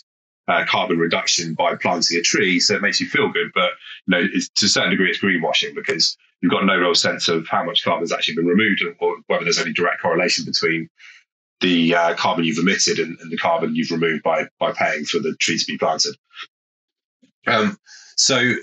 uh, 0.49 0.65
carbon 0.65 0.97
reduction 0.97 1.53
by 1.53 1.75
planting 1.75 2.17
a 2.17 2.21
tree, 2.21 2.59
so 2.59 2.75
it 2.75 2.81
makes 2.81 2.99
you 2.99 3.07
feel 3.07 3.29
good. 3.29 3.51
But 3.53 3.71
you 4.07 4.11
know, 4.11 4.27
to 4.55 4.65
a 4.65 4.69
certain 4.69 4.89
degree, 4.89 5.09
it's 5.09 5.19
greenwashing 5.19 5.75
because 5.75 6.17
you've 6.41 6.51
got 6.51 6.65
no 6.65 6.77
real 6.77 6.95
sense 6.95 7.27
of 7.27 7.47
how 7.47 7.63
much 7.63 7.83
carbon 7.83 8.03
has 8.03 8.11
actually 8.11 8.35
been 8.35 8.47
removed, 8.47 8.83
or 8.99 9.17
whether 9.27 9.43
there's 9.43 9.59
any 9.59 9.73
direct 9.73 10.01
correlation 10.01 10.45
between 10.45 10.89
the 11.61 11.93
uh, 11.93 12.13
carbon 12.15 12.45
you've 12.45 12.57
emitted 12.57 12.99
and, 12.99 13.17
and, 13.19 13.31
the 13.31 13.37
carbon 13.37 13.75
you've 13.75 13.91
removed 13.91 14.23
by 14.23 14.47
by 14.59 14.71
paying 14.71 15.05
for 15.05 15.19
the 15.19 15.35
tree 15.35 15.57
to 15.57 15.65
be 15.65 15.77
planted. 15.77 16.15
Um, 17.47 17.77
so 18.15 18.53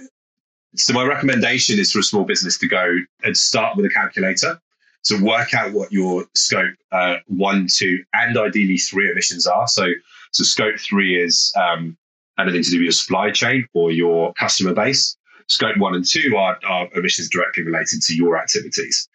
so 0.74 0.92
my 0.92 1.04
recommendation 1.04 1.78
is 1.78 1.92
for 1.92 2.00
a 2.00 2.02
small 2.02 2.24
business 2.24 2.58
to 2.58 2.68
go 2.68 2.96
and 3.22 3.36
start 3.36 3.76
with 3.76 3.86
a 3.86 3.90
calculator 3.90 4.60
to 5.04 5.22
work 5.22 5.54
out 5.54 5.72
what 5.72 5.92
your 5.92 6.26
scope 6.34 6.74
uh, 6.92 7.16
one, 7.26 7.68
two, 7.70 8.04
and 8.12 8.36
ideally 8.36 8.76
three 8.76 9.10
emissions 9.10 9.46
are. 9.46 9.68
So, 9.68 9.86
so 10.32 10.44
scope 10.44 10.78
three 10.78 11.20
is 11.20 11.52
um, 11.56 11.96
anything 12.38 12.62
to 12.62 12.70
do 12.70 12.78
with 12.78 12.84
your 12.84 12.92
supply 12.92 13.30
chain 13.30 13.66
or 13.74 13.90
your 13.90 14.32
customer 14.34 14.74
base. 14.74 15.16
Scope 15.48 15.76
one 15.76 15.94
and 15.94 16.04
two 16.04 16.36
are, 16.36 16.58
are 16.68 16.88
emissions 16.94 17.28
directly 17.28 17.62
related 17.62 18.02
to 18.02 18.14
your 18.14 18.36
activities. 18.36 19.08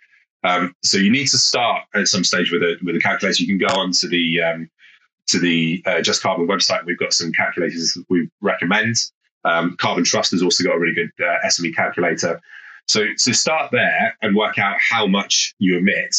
Um, 0.43 0.73
so 0.83 0.97
you 0.97 1.11
need 1.11 1.27
to 1.27 1.37
start 1.37 1.83
at 1.93 2.07
some 2.07 2.23
stage 2.23 2.51
with 2.51 2.63
a 2.63 2.77
with 2.83 2.95
a 2.95 2.99
calculator. 2.99 3.43
You 3.43 3.47
can 3.47 3.67
go 3.67 3.73
onto 3.73 4.07
the 4.07 4.41
um, 4.41 4.69
to 5.27 5.39
the 5.39 5.83
uh, 5.85 6.01
Just 6.01 6.21
Carbon 6.21 6.47
website. 6.47 6.85
We've 6.85 6.97
got 6.97 7.13
some 7.13 7.31
calculators 7.31 7.97
we 8.09 8.29
recommend. 8.41 8.95
Um, 9.43 9.75
Carbon 9.77 10.03
Trust 10.03 10.31
has 10.31 10.43
also 10.43 10.63
got 10.63 10.75
a 10.75 10.79
really 10.79 10.95
good 10.95 11.11
uh, 11.19 11.47
SME 11.47 11.75
calculator. 11.75 12.41
So, 12.87 13.05
so 13.15 13.31
start 13.31 13.71
there 13.71 14.17
and 14.21 14.35
work 14.35 14.59
out 14.59 14.75
how 14.79 15.07
much 15.07 15.55
you 15.59 15.77
emit, 15.77 16.15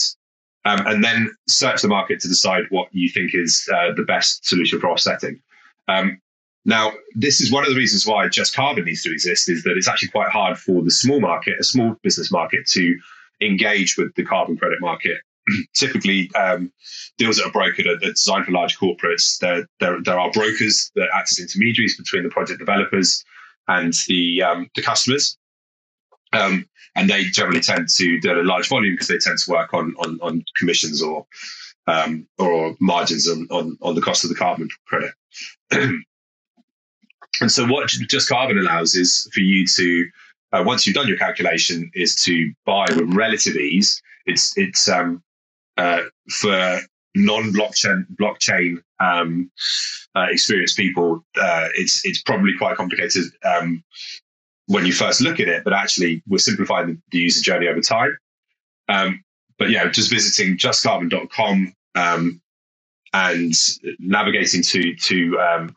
um, 0.64 0.86
and 0.86 1.02
then 1.02 1.30
search 1.48 1.82
the 1.82 1.88
market 1.88 2.20
to 2.20 2.28
decide 2.28 2.64
what 2.70 2.88
you 2.92 3.08
think 3.08 3.34
is 3.34 3.68
uh, 3.74 3.92
the 3.94 4.04
best 4.04 4.46
solution 4.46 4.80
for 4.80 4.90
offsetting. 4.90 5.40
Um, 5.88 6.20
now, 6.64 6.92
this 7.14 7.40
is 7.40 7.50
one 7.50 7.64
of 7.64 7.70
the 7.70 7.76
reasons 7.76 8.06
why 8.06 8.28
Just 8.28 8.54
Carbon 8.54 8.84
needs 8.84 9.02
to 9.02 9.12
exist, 9.12 9.48
is 9.48 9.64
that 9.64 9.76
it's 9.76 9.88
actually 9.88 10.10
quite 10.10 10.30
hard 10.30 10.56
for 10.56 10.82
the 10.82 10.92
small 10.92 11.20
market, 11.20 11.58
a 11.58 11.64
small 11.64 11.96
business 12.02 12.30
market, 12.30 12.66
to 12.68 12.96
engage 13.40 13.96
with 13.96 14.14
the 14.14 14.24
carbon 14.24 14.56
credit 14.56 14.80
market 14.80 15.18
typically 15.74 16.30
um, 16.34 16.72
deals 17.18 17.36
that 17.36 17.46
are 17.46 17.50
brokered 17.50 17.86
are, 17.86 18.06
are 18.06 18.12
designed 18.12 18.44
for 18.44 18.52
large 18.52 18.78
corporates. 18.78 19.38
There, 19.38 19.66
there, 19.80 19.98
there 20.02 20.18
are 20.18 20.30
brokers 20.30 20.90
that 20.94 21.08
act 21.14 21.32
as 21.32 21.38
intermediaries 21.38 21.96
between 21.96 22.22
the 22.22 22.28
project 22.28 22.58
developers 22.58 23.24
and 23.68 23.94
the 24.08 24.42
um, 24.42 24.70
the 24.74 24.82
customers. 24.82 25.36
Um, 26.32 26.66
and 26.94 27.08
they 27.08 27.24
generally 27.24 27.60
tend 27.60 27.88
to 27.96 28.20
do 28.20 28.32
a 28.32 28.42
large 28.42 28.68
volume 28.68 28.94
because 28.94 29.08
they 29.08 29.18
tend 29.18 29.38
to 29.38 29.50
work 29.50 29.72
on 29.74 29.94
on, 29.98 30.18
on 30.22 30.44
commissions 30.58 31.02
or 31.02 31.26
um, 31.86 32.26
or 32.38 32.76
margins 32.80 33.28
on, 33.28 33.46
on, 33.50 33.76
on 33.82 33.94
the 33.94 34.00
cost 34.00 34.24
of 34.24 34.30
the 34.30 34.36
carbon 34.36 34.68
credit. 34.86 35.12
and 35.70 36.04
so 37.50 37.66
what 37.66 37.88
just 37.88 38.28
carbon 38.28 38.58
allows 38.58 38.94
is 38.94 39.28
for 39.32 39.40
you 39.40 39.66
to 39.66 40.06
uh, 40.52 40.62
once 40.64 40.86
you've 40.86 40.94
done 40.94 41.08
your 41.08 41.16
calculation 41.16 41.90
is 41.94 42.14
to 42.14 42.52
buy 42.66 42.86
with 42.90 43.14
relative 43.14 43.56
ease. 43.56 44.00
It's 44.26 44.56
it's 44.56 44.88
um, 44.88 45.22
uh, 45.76 46.02
for 46.30 46.80
non-blockchain 47.14 48.06
blockchain 48.20 48.82
um, 49.00 49.50
uh, 50.14 50.26
experienced 50.30 50.76
people, 50.76 51.24
uh, 51.40 51.68
it's 51.74 52.04
it's 52.04 52.22
probably 52.22 52.52
quite 52.56 52.76
complicated 52.76 53.24
um, 53.44 53.82
when 54.72 54.86
you 54.86 54.92
first 54.92 55.20
look 55.20 55.38
at 55.38 55.48
it. 55.48 55.64
But 55.64 55.74
actually, 55.74 56.22
we're 56.26 56.38
simplifying 56.38 57.00
the 57.10 57.18
user 57.18 57.42
journey 57.42 57.68
over 57.68 57.80
time. 57.80 58.16
Um, 58.88 59.22
but 59.58 59.70
yeah, 59.70 59.88
just 59.88 60.10
visiting 60.10 60.56
justcarbon.com 60.56 61.74
um, 61.94 62.40
and 63.12 63.52
navigating 63.98 64.62
to 64.62 64.94
to 64.94 65.40
um, 65.40 65.76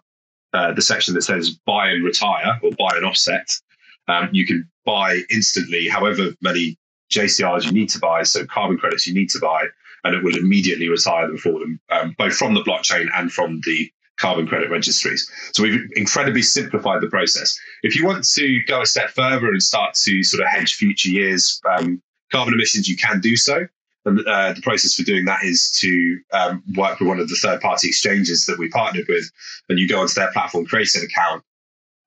uh, 0.54 0.72
the 0.74 0.82
section 0.82 1.14
that 1.14 1.22
says 1.22 1.52
buy 1.66 1.90
and 1.90 2.04
retire 2.04 2.60
or 2.64 2.72
buy 2.72 2.96
and 2.96 3.06
offset. 3.06 3.60
Um, 4.08 4.30
you 4.32 4.46
can 4.46 4.70
buy 4.86 5.22
instantly, 5.30 5.88
however 5.88 6.30
many 6.42 6.78
JCRs 7.12 7.66
you 7.66 7.72
need 7.72 7.90
to 7.90 8.00
buy, 8.00 8.24
so 8.24 8.46
carbon 8.46 8.78
credits 8.78 9.08
you 9.08 9.14
need 9.14 9.30
to 9.32 9.40
buy, 9.40 9.66
and 10.04 10.16
it 10.16 10.24
will 10.24 10.38
immediately 10.38 10.90
retire 10.90 11.28
them 11.28 11.38
for 11.38 11.60
them, 11.60 11.80
um, 11.92 12.16
both 12.18 12.36
from 12.36 12.54
the 12.54 12.64
blockchain 12.64 13.08
and 13.16 13.32
from 13.32 13.62
the 13.66 13.92
carbon 14.18 14.48
credit 14.48 14.70
registries. 14.70 15.30
So 15.54 15.64
we've 15.64 15.82
incredibly 15.96 16.42
simplified 16.42 17.02
the 17.02 17.08
process. 17.08 17.58
If 17.84 17.96
you 17.96 18.06
want 18.06 18.28
to 18.36 18.62
go 18.68 18.82
a 18.82 18.86
step 18.86 19.10
further 19.10 19.48
and 19.48 19.62
start 19.62 19.96
to 20.04 20.24
sort 20.24 20.42
of 20.42 20.48
hedge 20.50 20.76
future 20.76 21.10
years 21.10 21.62
um, 21.78 22.02
carbon 22.32 22.54
emissions, 22.54 22.88
you 22.88 22.98
can 22.98 23.20
do 23.20 23.36
so. 23.36 23.68
And 24.06 24.20
uh, 24.28 24.54
the 24.54 24.62
process 24.62 24.94
for 24.94 25.04
doing 25.04 25.26
that 25.26 25.44
is 25.44 25.72
to 25.82 26.20
um, 26.32 26.64
work 26.76 27.00
with 27.00 27.10
one 27.10 27.20
of 27.20 27.28
the 27.28 27.36
third 27.36 27.60
party 27.60 27.88
exchanges 27.88 28.46
that 28.46 28.60
we 28.60 28.70
partnered 28.70 29.08
with, 29.10 29.30
and 29.68 29.80
you 29.80 29.88
go 29.88 30.00
onto 30.00 30.14
their 30.14 30.32
platform, 30.32 30.66
create 30.66 30.94
an 30.94 31.04
account, 31.04 31.44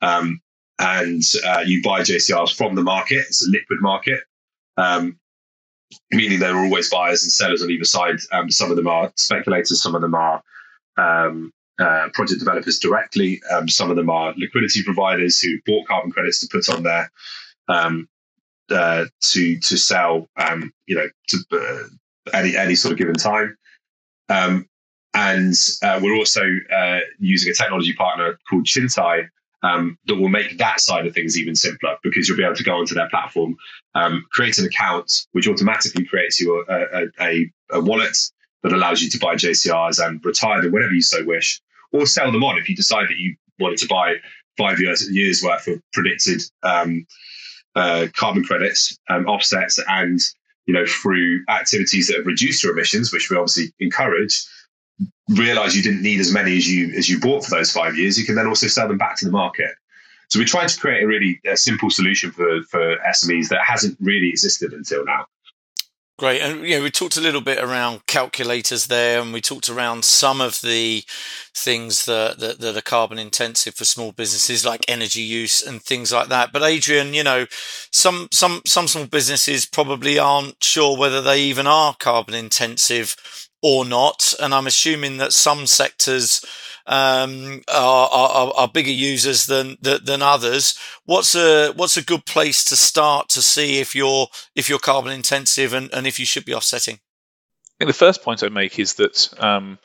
um, 0.01 0.41
and 0.79 1.23
uh, 1.45 1.65
you 1.67 1.83
buy 1.83 2.03
JCRs 2.03 2.57
from 2.57 2.77
the 2.77 2.83
market. 2.83 3.19
It's 3.27 3.45
a 3.45 3.51
liquid 3.51 3.81
market, 3.81 4.21
um, 4.77 5.19
meaning 6.13 6.39
there 6.39 6.55
are 6.55 6.65
always 6.65 6.89
buyers 6.89 7.25
and 7.25 7.33
sellers 7.33 7.65
on 7.65 7.71
either 7.71 7.85
side. 7.85 8.19
Um, 8.31 8.49
some 8.49 8.71
of 8.71 8.77
them 8.77 8.87
are 8.87 9.13
speculators, 9.17 9.83
some 9.83 9.97
of 9.97 10.01
them 10.01 10.15
are 10.15 10.41
um, 10.99 11.53
uh, 11.79 12.09
project 12.13 12.41
developers 12.41 12.79
directly, 12.79 13.41
um, 13.53 13.69
some 13.69 13.91
of 13.91 13.97
them 13.97 14.11
are 14.11 14.35
liquidity 14.37 14.83
providers 14.83 15.41
who 15.41 15.59
bought 15.67 15.87
carbon 15.87 16.11
credits 16.11 16.41
to 16.41 16.49
put 16.51 16.69
on 16.69 16.83
there 16.83 17.11
um, 17.69 18.09
uh, 18.71 19.05
to 19.21 19.59
to 19.61 19.77
sell, 19.77 20.29
um, 20.37 20.73
you 20.87 20.97
know, 20.97 21.09
to 21.29 21.39
uh, 21.53 22.37
any 22.37 22.57
any 22.57 22.75
sort 22.75 22.93
of 22.93 22.99
given 22.99 23.15
time. 23.15 23.57
Um, 24.29 24.69
and 25.15 25.55
uh, 25.83 25.99
we're 26.03 26.17
also 26.17 26.43
uh, 26.75 27.01
using 27.19 27.51
a 27.51 27.55
technology 27.55 27.95
partner 27.95 28.39
called 28.49 28.67
Chintai 28.67 29.29
um, 29.63 29.99
that 30.07 30.17
will 30.17 30.29
make 30.29 30.59
that 30.59 30.81
side 30.81 31.07
of 31.07 31.15
things 31.15 31.39
even 31.39 31.55
simpler 31.55 31.97
because 32.03 32.29
you'll 32.29 32.37
be 32.37 32.45
able 32.45 32.55
to 32.55 32.63
go 32.63 32.77
onto 32.77 32.95
their 32.95 33.09
platform, 33.09 33.57
um, 33.95 34.25
create 34.31 34.59
an 34.59 34.67
account, 34.67 35.27
which 35.33 35.49
automatically 35.49 36.05
creates 36.05 36.41
you 36.41 36.65
a, 36.69 37.07
a, 37.21 37.51
a, 37.73 37.81
wallet 37.81 38.17
that 38.63 38.73
allows 38.73 39.03
you 39.03 39.11
to 39.11 39.19
buy 39.19 39.35
JCRs 39.35 40.05
and 40.05 40.25
retire 40.25 40.63
them 40.63 40.73
whenever 40.73 40.93
you 40.93 41.03
so 41.03 41.25
wish, 41.25 41.61
or 41.93 42.07
sell 42.07 42.33
them 42.33 42.45
on 42.45 42.59
if 42.59 42.69
you 42.69 42.77
decide 42.77 43.09
that 43.09 43.19
you 43.19 43.37
wanted 43.59 43.79
to 43.79 43.89
buy 43.89 44.17
five 44.57 44.81
years, 44.81 45.09
years 45.11 45.43
worth 45.43 45.67
of 45.69 45.81
predicted 45.93 46.43
um, 46.63 47.07
uh, 47.75 48.09
carbon 48.15 48.45
credits, 48.45 48.99
um, 49.09 49.27
offsets, 49.27 49.79
and 49.89 50.21
you 50.67 50.75
know 50.75 50.85
through 50.87 51.45
activities 51.49 52.09
that 52.09 52.17
have 52.17 52.27
reduced 52.27 52.63
your 52.63 52.73
emissions, 52.73 53.13
which 53.13 53.31
we 53.31 53.37
obviously 53.37 53.73
encourage, 53.81 54.45
realize 55.29 55.77
you 55.77 55.83
didn't 55.83 56.03
need 56.03 56.21
as 56.21 56.33
many 56.33 56.57
as 56.57 56.69
you 56.69 56.93
as 56.95 57.09
you 57.09 57.21
bought 57.21 57.45
for 57.45 57.51
those 57.51 57.73
five 57.73 57.97
years, 57.97 58.19
you 58.19 58.27
can 58.27 58.35
then 58.35 58.47
also 58.47 58.67
sell 58.67 58.89
them 58.89 58.99
back 58.99 59.17
to 59.19 59.25
the 59.25 59.31
market. 59.31 59.71
So 60.29 60.39
we're 60.39 60.47
trying 60.47 60.69
to 60.69 60.79
create 60.79 61.03
a 61.03 61.07
really 61.07 61.41
a 61.47 61.57
simple 61.57 61.91
solution 61.91 62.31
for 62.31 62.63
for 62.63 62.97
SMEs 63.09 63.49
that 63.49 63.61
hasn't 63.65 63.97
really 64.01 64.29
existed 64.29 64.73
until 64.73 65.05
now. 65.05 65.27
Great, 66.19 66.41
and 66.41 66.67
you 66.67 66.77
know, 66.77 66.83
we 66.83 66.91
talked 66.91 67.17
a 67.17 67.21
little 67.21 67.41
bit 67.41 67.59
around 67.63 68.05
calculators 68.07 68.87
there, 68.89 69.21
and 69.21 69.33
we 69.33 69.41
talked 69.41 69.69
around 69.69 70.05
some 70.05 70.41
of 70.41 70.61
the 70.63 71.05
things 71.55 72.07
that, 72.07 72.41
that, 72.41 72.59
that 72.59 72.77
are 72.77 72.81
carbon 72.83 73.21
intensive 73.21 73.77
for 73.77 73.85
small 73.85 74.11
businesses, 74.11 74.67
like 74.67 74.85
energy 74.89 75.21
use 75.21 75.63
and 75.63 75.81
things 75.81 76.11
like 76.11 76.27
that. 76.29 76.51
But 76.53 76.65
Adrian, 76.65 77.15
you 77.15 77.23
know, 77.23 77.47
some 77.93 78.27
some 78.33 78.63
some 78.67 78.89
small 78.89 79.07
businesses 79.07 79.65
probably 79.65 80.19
aren't 80.19 80.63
sure 80.65 80.99
whether 80.99 81.23
they 81.23 81.41
even 81.43 81.69
are 81.69 81.95
carbon 81.95 82.35
intensive 82.35 83.15
or 83.63 83.85
not. 83.85 84.35
And 84.41 84.53
I'm 84.53 84.67
assuming 84.67 85.19
that 85.19 85.33
some 85.33 85.67
sectors 85.69 86.45
um, 86.89 87.61
are, 87.69 88.09
are, 88.11 88.53
are, 88.57 88.69
bigger 88.69 88.91
users 88.91 89.45
than, 89.45 89.77
than 89.83 90.23
others. 90.23 90.77
What's 91.05 91.35
a 91.35 91.73
what's 91.73 91.99
a 91.99 92.05
good 92.05 92.25
place 92.25 92.65
to 92.67 92.77
start 92.77 93.29
to 93.31 93.43
see 93.43 93.79
if 93.79 93.95
you're 93.95 94.29
if 94.57 94.71
you're 94.71 94.79
carbon 94.79 95.13
intensive 95.13 95.75
and, 95.75 95.93
and 95.93 96.07
if 96.07 96.19
you 96.19 96.25
should 96.25 96.47
be 96.47 96.55
offsetting? 96.55 96.95
I 96.95 97.85
think 97.85 97.89
the 97.91 97.95
first 97.95 98.23
point 98.23 98.43
I 98.43 98.49
make 98.49 98.79
is 98.79 98.95
that 98.95 99.33
um, 99.39 99.79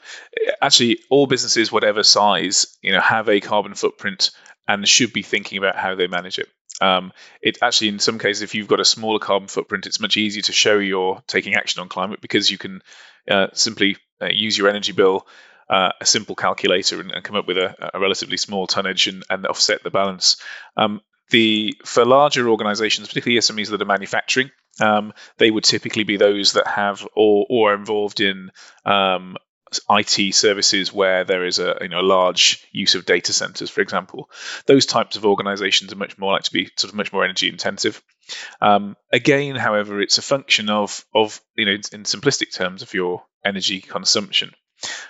actually 0.62 1.00
all 1.10 1.28
businesses, 1.28 1.72
whatever 1.72 2.04
size, 2.04 2.78
you 2.82 2.94
know, 2.94 3.02
have 3.02 3.28
a 3.28 3.42
carbon 3.42 3.76
footprint 3.76 4.32
and 4.66 4.88
should 4.88 5.12
be 5.12 5.24
thinking 5.24 5.58
about 5.58 5.76
how 5.76 5.96
they 5.96 6.08
manage 6.08 6.40
it. 6.40 6.48
Um, 6.82 7.12
it 7.42 7.58
actually, 7.62 7.90
in 7.90 8.00
some 8.00 8.18
cases, 8.18 8.42
if 8.42 8.56
you've 8.56 8.68
got 8.68 8.80
a 8.80 8.86
smaller 8.86 9.20
carbon 9.20 9.50
footprint, 9.50 9.86
it's 9.86 10.00
much 10.00 10.18
easier 10.18 10.42
to 10.44 10.54
show 10.54 10.80
you're 10.80 11.22
taking 11.28 11.54
action 11.54 11.82
on 11.82 11.90
climate 11.90 12.22
because 12.22 12.50
you 12.50 12.58
can 12.58 12.82
uh, 13.30 13.48
simply 13.54 13.98
uh, 14.22 14.30
use 14.32 14.58
your 14.58 14.70
energy 14.70 14.94
bill, 14.94 15.28
uh, 15.70 15.92
a 16.00 16.06
simple 16.06 16.36
calculator, 16.36 17.00
and, 17.00 17.12
and, 17.12 17.24
come 17.24 17.36
up 17.36 17.48
with 17.48 17.58
a, 17.58 17.92
a 17.94 18.00
relatively 18.00 18.38
small 18.38 18.68
tonnage 18.68 19.08
and, 19.08 19.24
and 19.30 19.46
offset 19.46 19.84
the 19.84 19.92
balance. 19.92 20.38
Um, 20.78 21.02
the 21.30 21.76
for 21.86 22.06
larger 22.06 22.50
organisations, 22.50 23.08
particularly 23.08 23.40
SMEs 23.40 23.70
that 23.70 23.82
are 23.82 23.86
manufacturing, 23.86 24.52
um, 24.80 25.14
they 25.38 25.50
would 25.50 25.64
typically 25.64 26.04
be 26.04 26.18
those 26.18 26.54
that 26.54 26.68
have 26.68 27.08
or 27.16 27.46
or 27.50 27.72
are 27.72 27.76
involved 27.76 28.22
in 28.22 28.52
um, 28.86 29.38
IT 29.90 30.36
services 30.36 30.94
where 30.94 31.24
there 31.24 31.46
is 31.46 31.60
a 31.60 31.78
you 31.82 31.90
know 31.90 32.02
a 32.02 32.02
large 32.02 32.66
use 32.72 32.96
of 32.96 33.06
data 33.06 33.34
centers, 33.34 33.70
for 33.70 33.82
example. 33.82 34.30
Those 34.68 34.86
types 34.86 35.16
of 35.16 35.26
organizations 35.26 35.92
are 35.94 35.98
much 35.98 36.18
more 36.18 36.34
likely 36.34 36.44
to 36.44 36.52
be 36.52 36.72
sort 36.78 36.92
of 36.92 36.96
much 36.96 37.12
more 37.12 37.24
energy 37.24 37.50
intensive. 37.50 38.02
Um, 38.62 38.96
again, 39.12 39.56
however, 39.56 40.02
it's 40.02 40.18
a 40.18 40.24
function 40.24 40.70
of 40.70 41.06
of 41.14 41.40
you 41.56 41.66
know 41.66 41.72
in 41.72 42.04
simplistic 42.04 42.54
terms 42.54 42.82
of 42.82 42.94
your 42.94 43.24
energy 43.44 43.82
consumption. 43.82 44.52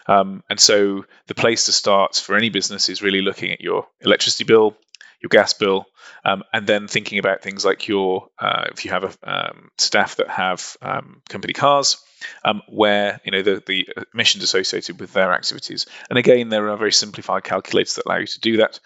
Um, 0.07 0.43
and 0.49 0.59
so 0.59 1.05
the 1.27 1.35
place 1.35 1.65
to 1.65 1.71
start 1.71 2.15
for 2.15 2.35
any 2.35 2.49
business 2.49 2.89
is 2.89 3.01
really 3.01 3.21
looking 3.21 3.51
at 3.51 3.61
your 3.61 3.87
electricity 4.01 4.43
bill, 4.43 4.75
your 5.21 5.29
gas 5.29 5.53
bill, 5.53 5.85
um, 6.25 6.43
and 6.53 6.67
then 6.67 6.87
thinking 6.87 7.19
about 7.19 7.41
things 7.41 7.65
like 7.65 7.87
your 7.87 8.27
uh, 8.39 8.65
if 8.71 8.85
you 8.85 8.91
have 8.91 9.03
a 9.03 9.49
um, 9.49 9.71
staff 9.77 10.17
that 10.17 10.29
have 10.29 10.77
um, 10.81 11.21
company 11.29 11.53
cars, 11.53 11.97
um, 12.43 12.61
where 12.67 13.19
you 13.23 13.31
know 13.31 13.41
the, 13.41 13.63
the 13.65 13.87
emissions 14.13 14.43
associated 14.43 14.99
with 14.99 15.13
their 15.13 15.33
activities. 15.33 15.85
And 16.09 16.17
again, 16.17 16.49
there 16.49 16.69
are 16.69 16.77
very 16.77 16.91
simplified 16.91 17.43
calculators 17.43 17.95
that 17.95 18.05
allow 18.05 18.17
you 18.17 18.27
to 18.27 18.39
do 18.39 18.57
that. 18.57 18.79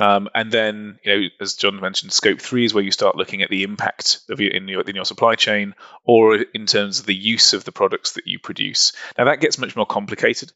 Um, 0.00 0.28
and 0.34 0.52
then, 0.52 0.98
you 1.02 1.12
know, 1.12 1.28
as 1.40 1.54
John 1.54 1.80
mentioned, 1.80 2.12
scope 2.12 2.40
three 2.40 2.64
is 2.64 2.72
where 2.72 2.84
you 2.84 2.92
start 2.92 3.16
looking 3.16 3.42
at 3.42 3.50
the 3.50 3.64
impact 3.64 4.20
of 4.28 4.40
your, 4.40 4.52
in 4.52 4.68
your 4.68 4.82
in 4.82 4.94
your 4.94 5.04
supply 5.04 5.34
chain, 5.34 5.74
or 6.04 6.36
in 6.36 6.66
terms 6.66 7.00
of 7.00 7.06
the 7.06 7.14
use 7.14 7.52
of 7.52 7.64
the 7.64 7.72
products 7.72 8.12
that 8.12 8.26
you 8.26 8.38
produce. 8.38 8.92
Now 9.16 9.24
that 9.24 9.40
gets 9.40 9.58
much 9.58 9.74
more 9.74 9.86
complicated. 9.86 10.52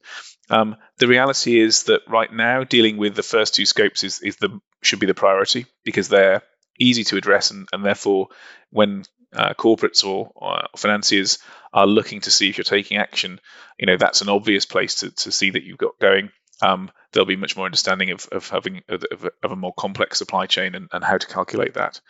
Um, 0.49 0.77
the 0.99 1.09
reality 1.09 1.59
is 1.59 1.85
that 1.85 2.03
right 2.09 2.33
now, 2.33 2.65
dealing 2.65 2.97
with 2.99 3.15
the 3.15 3.23
first 3.23 3.55
two 3.55 3.67
scopes 3.67 4.05
is 4.05 4.21
is 4.21 4.37
the 4.37 4.61
should 4.83 5.01
be 5.01 5.07
the 5.07 5.15
priority 5.15 5.67
because 5.85 6.09
they're 6.09 6.43
easy 6.79 7.05
to 7.05 7.17
address, 7.17 7.51
and, 7.51 7.69
and 7.73 7.85
therefore, 7.85 8.29
when 8.71 9.05
uh, 9.35 9.55
corporates 9.55 10.05
or, 10.05 10.31
or, 10.35 10.63
financiers 10.77 11.39
are 11.73 11.87
looking 11.87 12.21
to 12.21 12.31
see 12.31 12.49
if 12.49 12.59
you're 12.59 12.65
taking 12.65 12.99
action, 12.99 13.41
you 13.79 13.87
know 13.87 13.97
that's 13.97 14.21
an 14.21 14.29
obvious 14.29 14.67
place 14.67 14.97
to, 14.97 15.11
to 15.11 15.33
see 15.33 15.51
that 15.51 15.65
you've 15.65 15.79
got 15.79 15.99
going. 15.99 16.31
Um, 16.63 16.91
there'll 17.13 17.27
be 17.27 17.37
much 17.37 17.57
more 17.57 17.67
understanding 17.67 18.13
of, 18.13 18.29
of 18.31 18.49
having 18.49 18.83
of, 18.89 19.05
of, 19.43 19.53
a 19.53 19.57
more 19.57 19.75
complex 19.77 20.19
supply 20.19 20.47
chain 20.47 20.75
and, 20.75 20.89
and 20.93 21.05
how 21.05 21.19
to 21.19 21.27
calculate 21.27 21.75
that. 21.75 22.01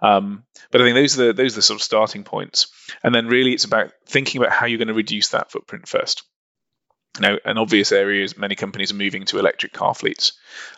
Um, 0.00 0.44
but 0.70 0.80
I 0.80 0.84
think 0.84 0.94
those 0.94 1.18
are 1.18 1.26
the, 1.26 1.32
those 1.34 1.52
are 1.52 1.56
the 1.56 1.62
sort 1.62 1.78
of 1.78 1.84
starting 1.84 2.24
points, 2.24 2.68
and 3.02 3.14
then 3.14 3.26
really 3.26 3.52
it's 3.52 3.64
about 3.64 3.92
thinking 4.06 4.40
about 4.40 4.52
how 4.52 4.66
you're 4.66 4.78
going 4.78 4.88
to 4.88 4.94
reduce 4.94 5.28
that 5.28 5.52
footprint 5.52 5.86
first. 5.86 6.22
Now, 7.20 7.36
an 7.44 7.58
obvious 7.58 7.92
area 7.92 8.24
is 8.24 8.38
many 8.38 8.54
companies 8.54 8.92
are 8.92 8.96
moving 8.96 9.24
to 9.26 9.38
electric 9.38 9.72
car 9.72 9.94
fleets. 9.94 10.32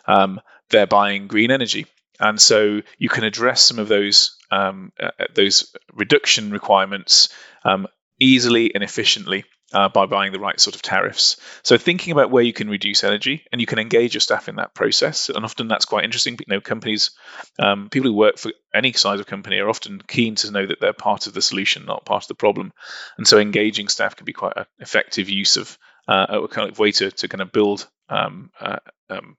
Um, 0.05 0.41
they're 0.69 0.87
buying 0.87 1.27
green 1.27 1.51
energy, 1.51 1.87
and 2.19 2.39
so 2.39 2.81
you 2.97 3.09
can 3.09 3.23
address 3.23 3.61
some 3.61 3.79
of 3.79 3.87
those 3.87 4.37
um, 4.51 4.91
uh, 4.99 5.11
those 5.33 5.73
reduction 5.93 6.51
requirements 6.51 7.29
um, 7.63 7.87
easily 8.19 8.73
and 8.75 8.83
efficiently 8.83 9.45
uh, 9.73 9.89
by 9.89 10.05
buying 10.05 10.31
the 10.31 10.39
right 10.39 10.59
sort 10.59 10.75
of 10.75 10.81
tariffs. 10.81 11.37
So 11.63 11.77
thinking 11.77 12.11
about 12.11 12.31
where 12.31 12.43
you 12.43 12.53
can 12.53 12.69
reduce 12.69 13.03
energy 13.03 13.45
and 13.51 13.61
you 13.61 13.67
can 13.67 13.79
engage 13.79 14.13
your 14.13 14.21
staff 14.21 14.49
in 14.49 14.55
that 14.55 14.73
process, 14.73 15.29
and 15.29 15.43
often 15.43 15.67
that's 15.67 15.85
quite 15.85 16.03
interesting. 16.03 16.37
You 16.39 16.45
know, 16.55 16.61
companies, 16.61 17.11
um, 17.59 17.89
people 17.89 18.09
who 18.09 18.17
work 18.17 18.37
for 18.37 18.51
any 18.73 18.93
size 18.93 19.19
of 19.19 19.27
company 19.27 19.59
are 19.59 19.69
often 19.69 20.01
keen 20.05 20.35
to 20.35 20.51
know 20.51 20.65
that 20.65 20.79
they're 20.79 20.93
part 20.93 21.27
of 21.27 21.33
the 21.33 21.41
solution, 21.41 21.85
not 21.85 22.05
part 22.05 22.23
of 22.23 22.27
the 22.27 22.35
problem, 22.35 22.73
and 23.17 23.27
so 23.27 23.37
engaging 23.37 23.87
staff 23.87 24.15
can 24.15 24.25
be 24.25 24.33
quite 24.33 24.53
an 24.55 24.65
effective 24.79 25.29
use 25.29 25.57
of 25.57 25.77
uh, 26.07 26.41
a 26.43 26.47
kind 26.47 26.69
of 26.69 26.79
way 26.79 26.91
to 26.91 27.11
to 27.11 27.27
kind 27.27 27.41
of 27.41 27.51
build 27.51 27.87
um, 28.09 28.51
uh, 28.59 28.77
um, 29.09 29.37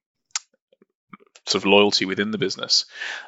sort 1.47 1.63
of 1.63 1.67
loyalty 1.67 2.05
within 2.05 2.31
the 2.31 2.39
business, 2.39 2.85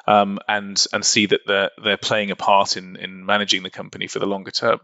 um, 0.07 0.39
and 0.47 0.83
and 0.93 1.05
see 1.05 1.25
that 1.27 1.41
they're 1.45 1.71
they're 1.83 1.97
playing 1.97 2.31
a 2.31 2.35
part 2.35 2.77
in 2.77 2.95
in 2.95 3.25
managing 3.25 3.63
the 3.63 3.69
company 3.69 4.07
for 4.07 4.19
the 4.19 4.25
longer 4.25 4.51
term. 4.51 4.79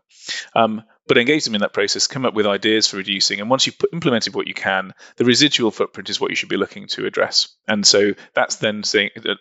Um, 0.55 0.83
but 1.07 1.17
engage 1.17 1.43
them 1.43 1.55
in 1.55 1.61
that 1.61 1.73
process, 1.73 2.07
come 2.07 2.25
up 2.25 2.33
with 2.33 2.45
ideas 2.45 2.87
for 2.87 2.97
reducing, 2.97 3.41
and 3.41 3.49
once 3.49 3.65
you've 3.65 3.77
put, 3.77 3.91
implemented 3.93 4.33
what 4.33 4.47
you 4.47 4.53
can, 4.53 4.93
the 5.17 5.25
residual 5.25 5.71
footprint 5.71 6.09
is 6.09 6.21
what 6.21 6.29
you 6.29 6.35
should 6.35 6.49
be 6.49 6.57
looking 6.57 6.87
to 6.87 7.05
address. 7.05 7.49
And 7.67 7.85
so 7.85 8.13
that's 8.33 8.57
then 8.57 8.83
saying 8.83 9.09
that 9.15 9.37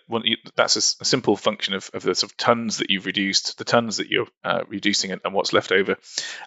that's 0.56 0.76
a, 0.76 1.02
a, 1.02 1.04
simple 1.04 1.36
function 1.36 1.74
of, 1.74 1.90
of 1.94 2.02
the 2.02 2.14
sort 2.14 2.32
of 2.32 2.36
tons 2.36 2.78
that 2.78 2.90
you've 2.90 3.06
reduced, 3.06 3.58
the 3.58 3.64
tons 3.64 3.98
that 3.98 4.08
you're 4.08 4.26
uh, 4.42 4.62
reducing, 4.68 5.12
and, 5.12 5.20
and 5.24 5.34
what's 5.34 5.52
left 5.52 5.70
over, 5.70 5.96